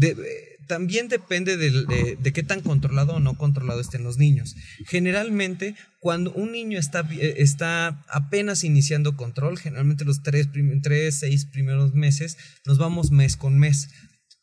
[0.00, 0.14] Eh,
[0.66, 4.56] también depende de, de, qué tan controlado o no controlado estén los niños.
[4.86, 10.48] Generalmente, cuando un niño está, eh, está apenas iniciando control, generalmente los tres,
[10.82, 13.90] tres, seis primeros meses, nos vamos mes con mes.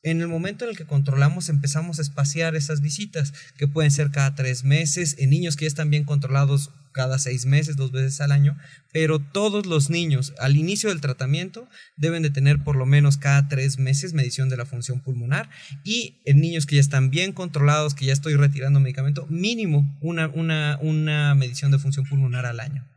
[0.03, 4.09] En el momento en el que controlamos empezamos a espaciar esas visitas, que pueden ser
[4.09, 8.19] cada tres meses, en niños que ya están bien controlados cada seis meses, dos veces
[8.19, 8.57] al año,
[8.91, 13.47] pero todos los niños al inicio del tratamiento deben de tener por lo menos cada
[13.47, 15.49] tres meses medición de la función pulmonar
[15.83, 20.27] y en niños que ya están bien controlados, que ya estoy retirando medicamento, mínimo una,
[20.29, 22.87] una, una medición de función pulmonar al año.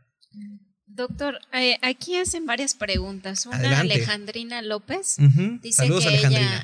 [0.95, 3.45] Doctor, eh, aquí hacen varias preguntas.
[3.45, 5.17] Una Alejandrina López.
[5.61, 6.63] Dice que ella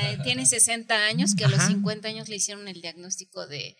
[0.00, 3.76] eh, tiene 60 años, que a los 50 años le hicieron el diagnóstico de,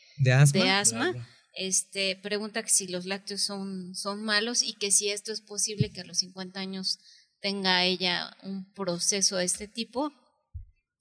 [0.68, 1.14] asma.
[1.55, 5.91] Este, pregunta que si los lácteos son, son malos y que si esto es posible
[5.91, 6.99] que a los 50 años
[7.41, 10.12] tenga ella un proceso de este tipo.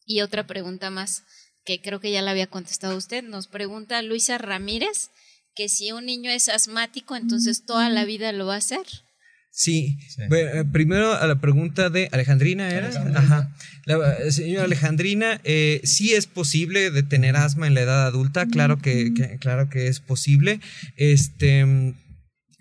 [0.06, 1.24] Y otra pregunta más,
[1.66, 5.12] que creo que ya la había contestado usted, nos pregunta Luisa Ramírez
[5.56, 8.86] que si un niño es asmático, entonces toda la vida lo va a hacer.
[9.52, 9.98] Sí.
[10.18, 12.90] Eh, primero a la pregunta de Alejandrina, ¿era?
[13.16, 13.54] Ajá.
[13.86, 18.46] La eh, señora Alejandrina, eh, sí es posible de tener asma en la edad adulta,
[18.46, 20.62] claro que, claro que es posible.
[20.96, 21.94] Este,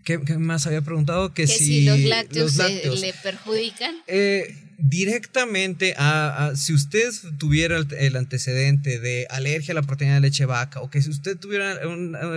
[0.05, 1.33] ¿qué, más había preguntado?
[1.33, 3.95] Que, si, los lácteos, le perjudican.
[4.07, 10.47] Eh, directamente a, si usted tuviera el, antecedente de alergia a la proteína de leche
[10.47, 11.79] vaca o que si usted tuviera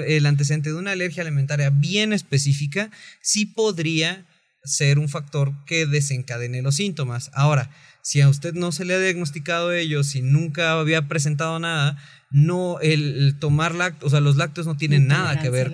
[0.05, 2.91] el antecedente de una alergia alimentaria bien específica,
[3.21, 4.25] sí podría
[4.63, 7.31] ser un factor que desencadene los síntomas.
[7.33, 7.69] Ahora,
[8.01, 11.97] si a usted no se le ha diagnosticado ello, si nunca había presentado nada,
[12.33, 15.71] no, el, tomar lácteos, o sea, los lácteos no tienen nada que ver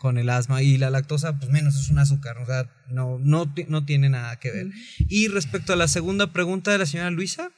[0.00, 3.52] con, el asma y la lactosa, pues menos es un azúcar, o sea, no, no,
[3.68, 4.70] no tiene nada que ver.
[5.10, 7.50] Y respecto a la segunda pregunta de la señora Luisa,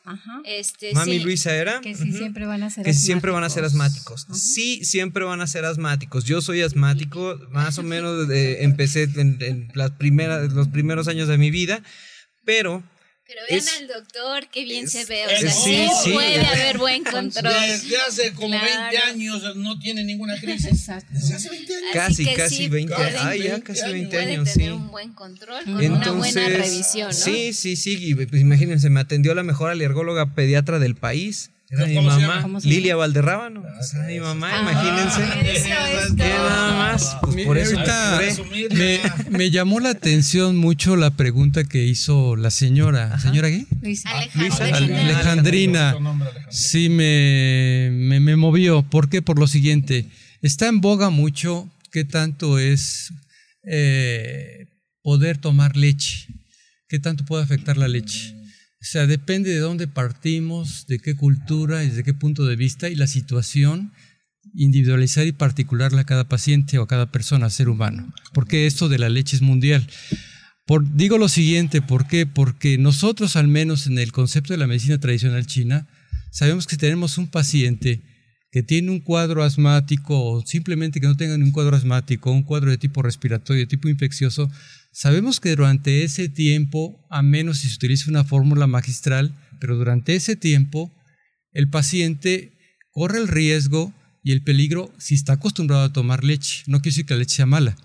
[0.45, 3.65] Este, mami Luisa era que sí siempre van a ser que siempre van a ser
[3.65, 4.27] asmáticos.
[4.33, 6.25] Sí, siempre van a ser asmáticos.
[6.25, 11.39] Yo soy asmático, más o menos empecé en, en las primeras, los primeros años de
[11.39, 11.85] mi vida,
[12.45, 12.83] pero
[13.29, 15.27] pero vean al doctor, qué bien se ve.
[15.27, 17.53] O sea, sí, sí, puede haber buen control.
[17.53, 20.65] Desde hace como 20 años no tiene ninguna crisis.
[20.65, 21.13] Exacto.
[21.13, 21.91] Desde hace 20 años.
[21.93, 23.21] Casi, casi 20 años.
[23.23, 27.13] Ah, ya casi 20 puede años, tener un buen control con una buena revisión, ¿no?
[27.13, 28.15] Sí, sí, sí.
[28.15, 31.51] Pues imagínense, me atendió la mejor alergóloga pediatra del país.
[31.71, 33.63] Era mi mamá, Lilia Valderrábano.
[33.95, 36.15] Era mi mamá, ah, imagínense.
[36.17, 37.17] nada más.
[37.21, 37.79] Pues por eso
[38.71, 39.01] me,
[39.31, 43.19] me, llamó la atención mucho la pregunta que hizo la señora.
[43.19, 43.67] ¿Señora qué?
[43.83, 44.09] Luisa.
[44.73, 45.95] Alejandrina.
[46.49, 48.83] Sí, me, me, me movió.
[48.83, 49.21] ¿Por qué?
[49.21, 50.07] Por lo siguiente.
[50.41, 53.13] Está en boga mucho qué tanto es
[53.65, 54.69] eh,
[55.03, 56.29] poder tomar leche.
[56.89, 58.35] ¿Qué tanto puede afectar la leche?
[58.81, 62.89] O sea, depende de dónde partimos, de qué cultura y de qué punto de vista
[62.89, 63.93] y la situación
[64.55, 68.13] individualizar y particularla a cada paciente o a cada persona, ser humano.
[68.33, 69.87] Porque esto de la leche es mundial.
[70.67, 72.27] Por, digo lo siguiente, ¿por qué?
[72.27, 75.89] Porque nosotros, al menos en el concepto de la medicina tradicional china,
[76.31, 78.03] sabemos que tenemos un paciente
[78.51, 82.71] que tiene un cuadro asmático o simplemente que no tenga un cuadro asmático, un cuadro
[82.71, 84.51] de tipo respiratorio, de tipo infeccioso,
[85.01, 90.17] Sabemos que durante ese tiempo, a menos si se utiliza una fórmula magistral, pero durante
[90.17, 90.93] ese tiempo,
[91.53, 92.53] el paciente
[92.91, 93.95] corre el riesgo
[94.25, 96.65] y el peligro si está acostumbrado a tomar leche.
[96.67, 97.77] No quiere decir que la leche sea mala.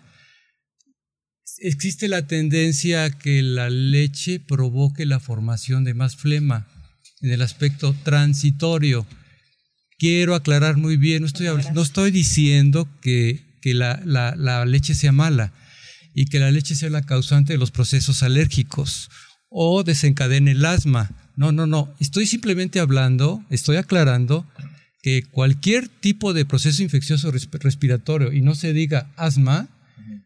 [1.59, 6.68] Existe la tendencia a que la leche provoque la formación de más flema
[7.22, 9.05] en el aspecto transitorio.
[10.04, 15.54] Quiero aclarar muy bien, no estoy, diciendo que, que la, la leche sea mala
[16.14, 19.10] y que la leche sea la causante de los procesos alérgicos
[19.47, 21.10] o desencadene el asma.
[21.38, 21.95] No, no, no.
[22.01, 24.45] Estoy simplemente hablando, estoy aclarando
[25.01, 29.70] que cualquier tipo de proceso infeccioso respiratorio y no se diga asma,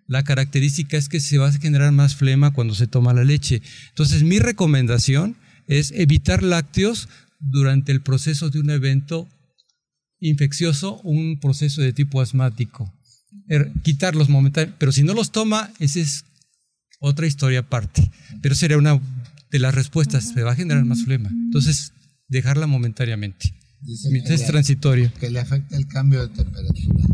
[0.08, 3.62] la característica es que se va a generar más flema cuando se toma la leche.
[3.90, 5.36] Entonces, mi recomendación
[5.68, 7.10] es evitar lácteos
[7.40, 9.30] durante el proceso de un evento
[10.20, 12.94] infeccioso, un proceso de tipo asmático.
[13.48, 14.78] er, quitarlos momentáneamente.
[14.80, 16.26] Pero si no los toma, esa es
[17.00, 18.10] otra historia aparte.
[18.42, 19.00] Pero sería una
[19.52, 21.30] de las respuestas, se va a generar más flema.
[21.30, 21.94] Entonces,
[22.28, 23.54] dejarla momentáneamente.
[24.26, 25.12] es transitorio.
[25.20, 27.06] Que le afecta el cambio de temperatura.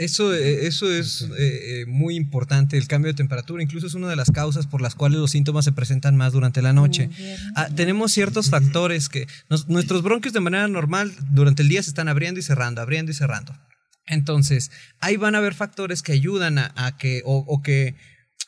[0.00, 3.62] Eso, eh, eso es eh, eh, muy importante, el cambio de temperatura.
[3.62, 6.62] Incluso es una de las causas por las cuales los síntomas se presentan más durante
[6.62, 7.10] la noche.
[7.54, 9.28] Ah, tenemos ciertos factores que
[9.68, 13.14] nuestros bronquios de manera normal durante el día se están abriendo y cerrando, abriendo y
[13.14, 13.54] cerrando.
[14.06, 14.70] Entonces,
[15.00, 17.94] ahí van a haber factores que ayudan a, que, o, que,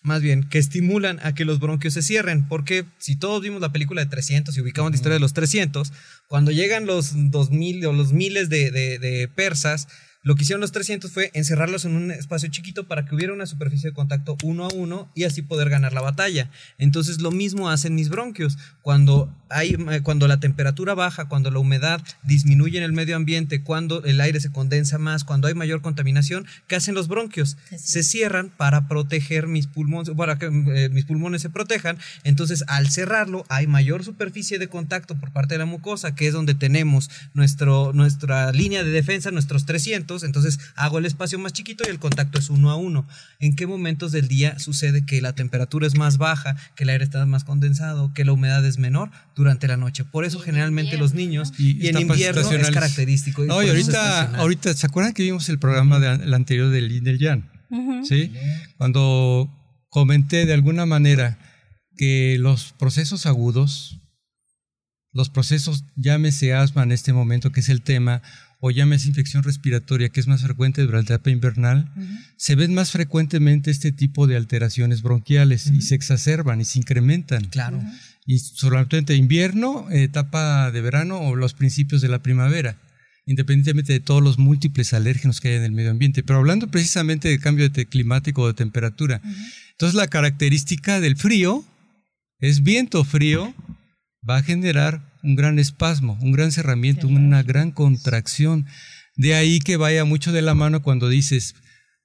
[0.03, 2.49] más bien, que estimulan a que los bronquios se cierren.
[2.49, 5.93] Porque si todos vimos la película de 300 y ubicamos la historia de los 300,
[6.29, 9.87] cuando llegan los 2000 o los miles de, de persas,
[10.25, 13.47] lo que hicieron los 300 fue encerrarlos en un espacio chiquito para que hubiera una
[13.47, 16.49] superficie de contacto uno a uno y así poder ganar la batalla.
[16.79, 18.57] Entonces lo mismo hacen mis bronquios.
[18.83, 23.65] Cuando, hay, eh, cuando la temperatura baja, cuando la humedad disminuye en el medio ambiente,
[23.65, 27.57] cuando el aire se condensa más, cuando hay mayor contaminación, ¿qué hacen los bronquios?
[27.77, 31.99] Se cierran para proteger mis pulmones, para que eh, mis pulmones se protejan.
[32.23, 36.33] Entonces al cerrarlo hay mayor superficie de contacto por parte de la mucosa, que es
[36.33, 41.85] donde tenemos nuestro, nuestra línea de defensa, nuestros 300 entonces hago el espacio más chiquito
[41.87, 43.07] y el contacto es uno a uno.
[43.41, 47.05] ¿En qué momentos del día sucede que la temperatura es más baja, que el aire
[47.05, 49.11] está más condensado, que la humedad es menor?
[49.35, 50.05] Durante la noche.
[50.05, 53.45] Por eso generalmente los niños y, en invierno es característico.
[53.45, 57.51] No, y ahorita, ahorita, ¿se acuerdan que vimos el programa del anterior del, del Jan?
[58.05, 58.33] ¿Sí?
[58.77, 59.51] Cuando
[59.89, 61.39] comenté de alguna manera
[61.97, 64.01] que los procesos agudos,
[65.13, 68.23] los procesos, llámese asma en este momento, que es el tema,
[68.65, 71.93] o llámese infección respiratoria, que es más frecuente durante la etapa invernal,
[72.37, 77.45] se ven más frecuentemente este tipo de alteraciones bronquiales y se exacerban y se incrementan.
[77.47, 77.83] Claro.
[78.25, 82.77] Y solamente invierno, etapa de verano o los principios de la primavera,
[83.27, 86.23] independientemente de todos los múltiples alérgenos que hay en el medio ambiente.
[86.23, 89.21] Pero hablando precisamente de cambio de climático o de temperatura,
[89.73, 91.65] entonces la característica del frío
[92.39, 93.53] es viento frío,
[94.29, 98.67] va a generar un gran espasmo, un gran cerramiento, una gran contracción.
[99.17, 101.55] De ahí que vaya mucho de la mano cuando dices,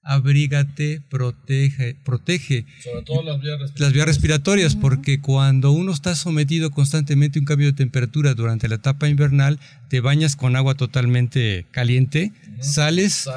[0.08, 2.66] abrígate, protege, protege.
[2.82, 3.80] Sobre todo las vías respiratorias.
[3.80, 8.70] Las vías respiratorias, porque cuando uno está sometido constantemente a un cambio de temperatura durante
[8.70, 9.60] la etapa invernal,
[9.90, 13.28] te bañas con agua totalmente caliente, sales,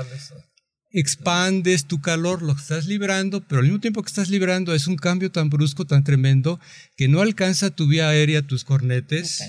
[0.93, 4.97] expandes tu calor, lo estás librando, pero al mismo tiempo que estás librando es un
[4.97, 6.59] cambio tan brusco, tan tremendo,
[6.97, 9.43] que no alcanza tu vía aérea, tus cornetes,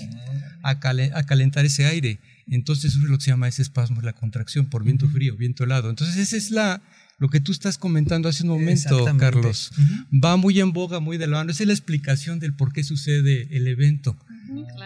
[0.62, 2.20] a, calentar ese aire.
[2.48, 5.90] Entonces es lo que se llama ese espasmo, la contracción por viento frío, viento helado.
[5.90, 6.80] Entonces esa es la,
[7.18, 9.70] lo que tú estás comentando hace un momento, Carlos.
[10.12, 11.52] Va muy en boga, muy de la mano.
[11.52, 14.16] Esa es la explicación del por qué sucede el evento.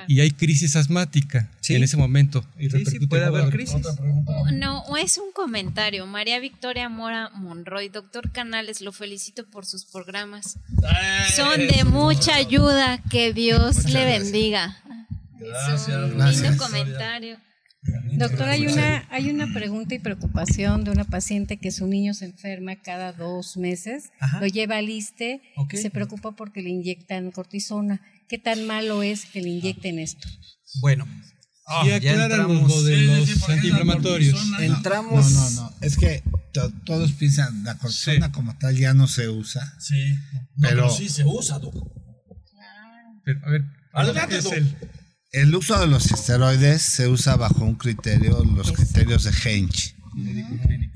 [0.06, 2.44] Y hay crisis asmática en ese momento.
[2.58, 3.82] Y sí, puede haber crisis.
[4.52, 6.06] No, es un comentario.
[6.06, 10.58] María Victoria Mora Monroy, doctor Canales, lo felicito por sus programas.
[11.34, 13.02] Son de mucha ayuda.
[13.10, 14.76] Que Dios le bendiga.
[15.38, 15.88] Gracias.
[15.88, 17.38] Es un lindo comentario.
[18.18, 22.24] Doctor, hay una, hay una pregunta y preocupación de una paciente que su niño se
[22.26, 24.10] enferma cada dos meses,
[24.40, 28.00] lo lleva al ISTE y se preocupa porque le inyectan cortisona.
[28.28, 30.26] ¿Qué tan malo es que le inyecten esto?
[30.80, 31.06] Bueno,
[31.66, 34.40] ah, ya entramos de los antiinflamatorios.
[34.60, 35.32] Entramos.
[35.32, 35.76] No, no, no.
[35.80, 36.22] Es que
[36.84, 39.74] todos piensan la cortisona como tal ya no se usa.
[39.78, 40.16] Sí.
[40.60, 41.92] pero, sí se usa, doctor.
[43.24, 44.76] Pero, a ver, Adelante, es el,
[45.37, 49.95] el uso de los esteroides se usa bajo un criterio, los criterios de Hench.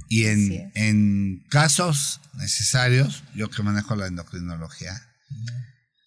[0.08, 4.98] Y en, en casos necesarios, yo que manejo la endocrinología,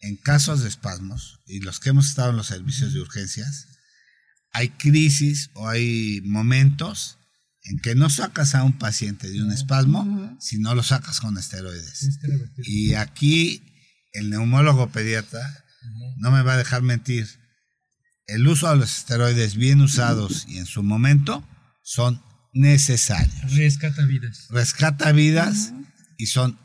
[0.02, 3.68] en casos de espasmos, y los que hemos estado en los servicios de urgencias,
[4.52, 7.20] hay crisis o hay momentos
[7.66, 11.38] en que no sacas a un paciente de un espasmo si no lo sacas con
[11.38, 12.20] esteroides.
[12.64, 13.64] Y aquí
[14.12, 15.66] el neumólogo pediatra
[16.18, 17.43] no me va a dejar mentir
[18.34, 21.48] el uso de los esteroides bien usados y en su momento
[21.84, 22.22] son
[22.52, 23.54] necesarios.
[23.56, 24.48] Rescata vidas.
[24.50, 25.74] Rescata vidas
[26.18, 26.58] y son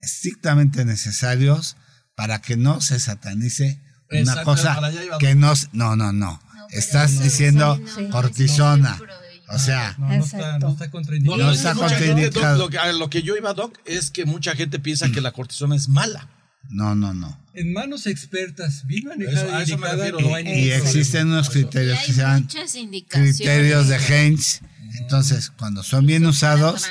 [0.00, 1.76] estrictamente necesarios
[2.14, 3.80] para que no se satanice
[4.10, 4.80] una cosa
[5.18, 5.52] que no...
[5.72, 6.40] No, no, no.
[6.70, 7.80] Estás diciendo
[8.10, 8.98] cortisona.
[9.50, 11.42] O sea, no, está, no está contraindicado.
[11.42, 12.58] No, está contraindicado.
[12.58, 15.74] Lo, que, lo que yo iba, Doc, es que mucha gente piensa que la cortisona
[15.74, 16.28] es mala.
[16.68, 17.38] No, no, no.
[17.54, 22.48] En manos expertas, bien manejada y, y existen unos criterios que se llaman
[23.08, 24.60] criterios de Heinz
[25.00, 26.86] Entonces, cuando son bien usados,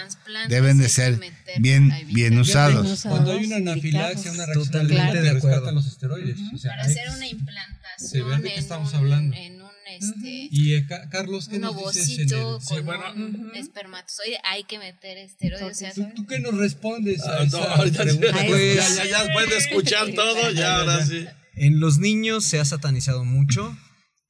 [0.50, 1.20] deben de ser
[1.60, 3.04] bien, bien usados.
[3.04, 5.72] Cuando hay una anafilaxia, una reacción Totalmente de acuerdo.
[5.72, 6.38] los esteroides.
[6.64, 9.36] Para hacer una implantación en, estamos hablando.
[9.36, 14.80] en un este, y eh, Carlos, ¿qué un ovocito con bueno, un espermatozoide, hay que
[14.80, 15.96] meter esteroides.
[16.16, 18.04] ¿Tú, qué nos respondes a ah, no, ahorita
[18.48, 21.26] pues, ya, ya, escuchar todo, ya ahora sí.
[21.56, 23.76] En los niños se ha satanizado mucho.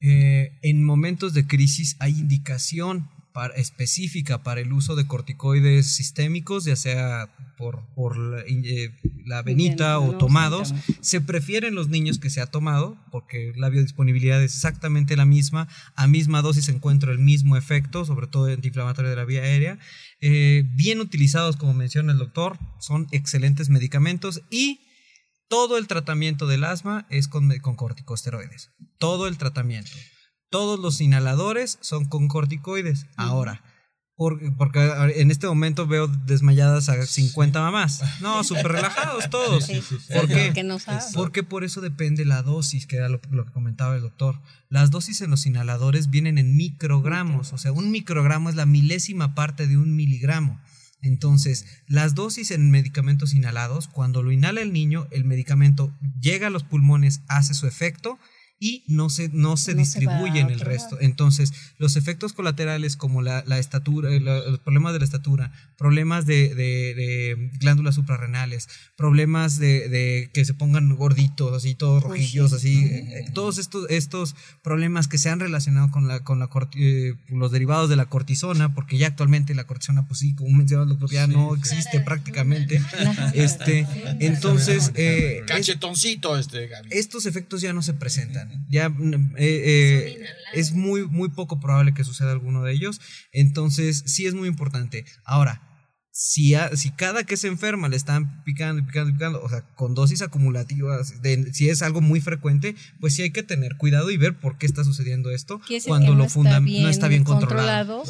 [0.00, 3.10] Eh, en momentos de crisis hay indicación
[3.54, 8.92] específica para el uso de corticoides sistémicos, ya sea por, por la, eh,
[9.44, 10.74] venita o tomados.
[11.00, 15.68] Se prefieren los niños que se ha tomado, porque la biodisponibilidad es exactamente la misma,
[15.94, 19.78] a misma dosis encuentro el mismo efecto, sobre todo antiinflamatorio de la vía aérea.
[20.20, 24.80] Eh, bien utilizados, como menciona el doctor, son excelentes medicamentos y
[25.48, 28.70] todo el tratamiento del asma es con, con corticosteroides.
[28.98, 29.92] Todo el tratamiento
[30.50, 33.06] todos los inhaladores son con corticoides.
[33.16, 33.62] Ahora,
[34.18, 34.80] porque,
[35.14, 38.02] en este momento veo desmayadas a 50 mamás.
[38.20, 39.68] No, súper relajados todos.
[40.12, 40.52] ¿Por qué?
[41.14, 44.40] Porque por eso depende la dosis, que era lo, que comentaba el doctor.
[44.68, 47.52] Las dosis en los inhaladores vienen en microgramos.
[47.52, 50.60] O sea, un microgramo es la milésima parte de un miligramo.
[51.00, 56.50] Entonces, las dosis en medicamentos inhalados, cuando lo inhala el niño, el medicamento llega a
[56.50, 58.18] los pulmones, hace su efecto
[58.60, 60.98] y no se, no se distribuye en el resto.
[61.00, 67.94] Entonces, los efectos colaterales como la, estatura, los problemas de la estatura, problemas de, glándulas
[67.94, 74.34] suprarrenales, problemas de, que se pongan gorditos, así todos rojillos, así, eh, todos estos, estos
[74.62, 78.74] problemas que se han relacionado con, la, con la, eh, los derivados de la cortisona,
[78.74, 82.82] porque ya actualmente la cortisona, pues sí, como mencionaba el doctor, ya no existe prácticamente.
[83.34, 83.86] este,
[84.20, 84.90] entonces...
[84.94, 88.47] Eh, Cachetoncito este, Estos efectos ya no se presentan.
[88.68, 89.62] Ya mm, eh,
[90.16, 93.00] eh, es muy, muy poco probable que suceda alguno de ellos.
[93.32, 95.04] Entonces, sí es muy importante.
[95.24, 95.68] Ahora,
[96.20, 99.62] si, si cada que se enferma le están picando y picando y picando, o sea,
[99.76, 101.14] con dosis acumulativas,
[101.52, 104.66] si es algo muy frecuente, pues sí hay que tener cuidado y ver por qué
[104.66, 108.02] está sucediendo esto cuando lo funda, no está bien controlado.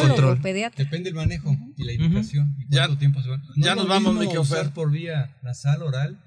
[0.00, 0.40] control.
[0.78, 2.56] Depende del manejo y la indicación.
[2.58, 3.42] ¿Y cuánto ya, tiempo se va?
[3.56, 4.26] ya nos vamos, mi
[4.72, 6.18] por vía nasal, oral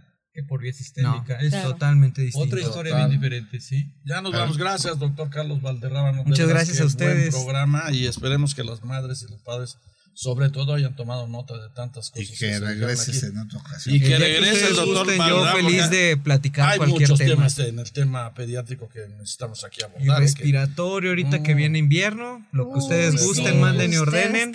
[0.43, 1.35] por vía sistémica.
[1.39, 2.47] es totalmente distinto.
[2.47, 3.91] Otra historia bien diferente, sí.
[4.05, 4.57] Ya nos vamos.
[4.57, 6.23] Gracias, doctor Carlos Valderrama.
[6.23, 7.33] Muchas gracias a ustedes.
[7.33, 9.77] Buen programa y esperemos que las madres y los padres
[10.17, 12.27] sobre todo hayan tomado nota de tantas cosas.
[12.27, 13.95] Y que regreses en otra ocasión.
[13.95, 17.35] Y que regrese el doctor Yo feliz de platicar Hay cualquier muchos tema.
[17.35, 20.19] temas en el tema pediátrico que necesitamos aquí abordar.
[20.19, 21.57] Y respiratorio ahorita que mm.
[21.57, 24.53] viene invierno, lo que ustedes gusten, manden y ordenen.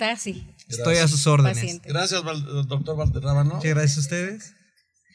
[0.67, 1.81] Estoy a sus órdenes.
[1.81, 2.21] Gracias,
[2.67, 3.45] doctor Valderrama.
[3.45, 4.53] Muchas gracias a ustedes.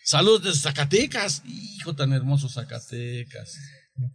[0.09, 1.43] Saludos desde Zacatecas.
[1.45, 3.59] Hijo tan hermoso Zacatecas.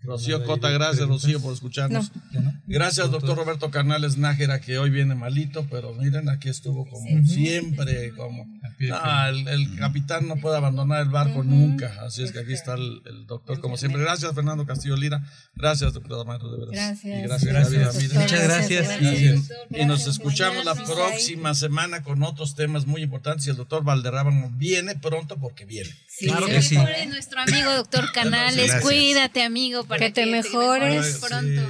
[0.03, 2.11] Rocío Cota, gracias Rocío por escucharnos.
[2.67, 8.13] Gracias doctor Roberto Canales Nájera que hoy viene malito, pero miren, aquí estuvo como siempre,
[8.15, 8.45] como
[8.79, 13.59] el, capitán no puede abandonar el barco nunca, así es que aquí está el, doctor
[13.59, 14.01] como siempre.
[14.01, 15.21] Gracias Fernando Castillo Lira,
[15.55, 16.73] gracias doctor Amaro de verdad.
[16.73, 17.19] Gracias.
[17.19, 18.99] Y gracias, Muchas gracias.
[19.69, 24.51] Y nos escuchamos la próxima semana con otros temas muy importantes y el doctor Valderrábano
[24.55, 25.89] viene pronto porque viene.
[26.19, 26.77] claro que sí.
[27.07, 31.61] Nuestro amigo doctor Canales, cuídate amigo para que, te mejores pronto.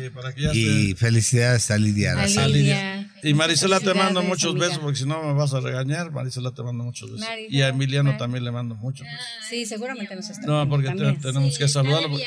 [0.54, 2.14] y felicidades a Lidia.
[2.22, 3.10] A Lidia.
[3.24, 6.12] Y Marisela te mando muchos besos porque si no me vas a regañar.
[6.12, 7.28] Marisela te mando muchos besos.
[7.50, 9.26] y a Emiliano también le mando muchos besos.
[9.50, 10.90] Sí, seguramente nos está No, porque
[11.22, 12.18] tenemos que saludarlo.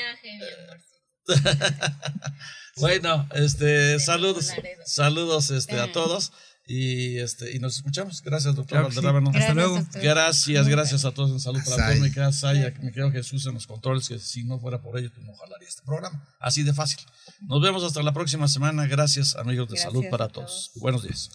[2.76, 4.52] bueno, este, saludos,
[4.84, 6.32] saludos este, a todos.
[6.68, 8.20] Y, este, y nos escuchamos.
[8.22, 9.30] Gracias, doctor Valderrábano.
[9.32, 9.80] Hasta luego.
[9.94, 12.00] Gracias, gracias a todos en Salud para todos.
[12.00, 15.12] Me queda Saya, me quedo Jesús en los controles, que si no fuera por ellos,
[15.14, 16.26] pues no jalaría este programa.
[16.40, 16.98] Así de fácil.
[17.42, 18.86] Nos vemos hasta la próxima semana.
[18.86, 20.72] Gracias, amigos de Salud para todos.
[20.76, 21.30] Buenos días.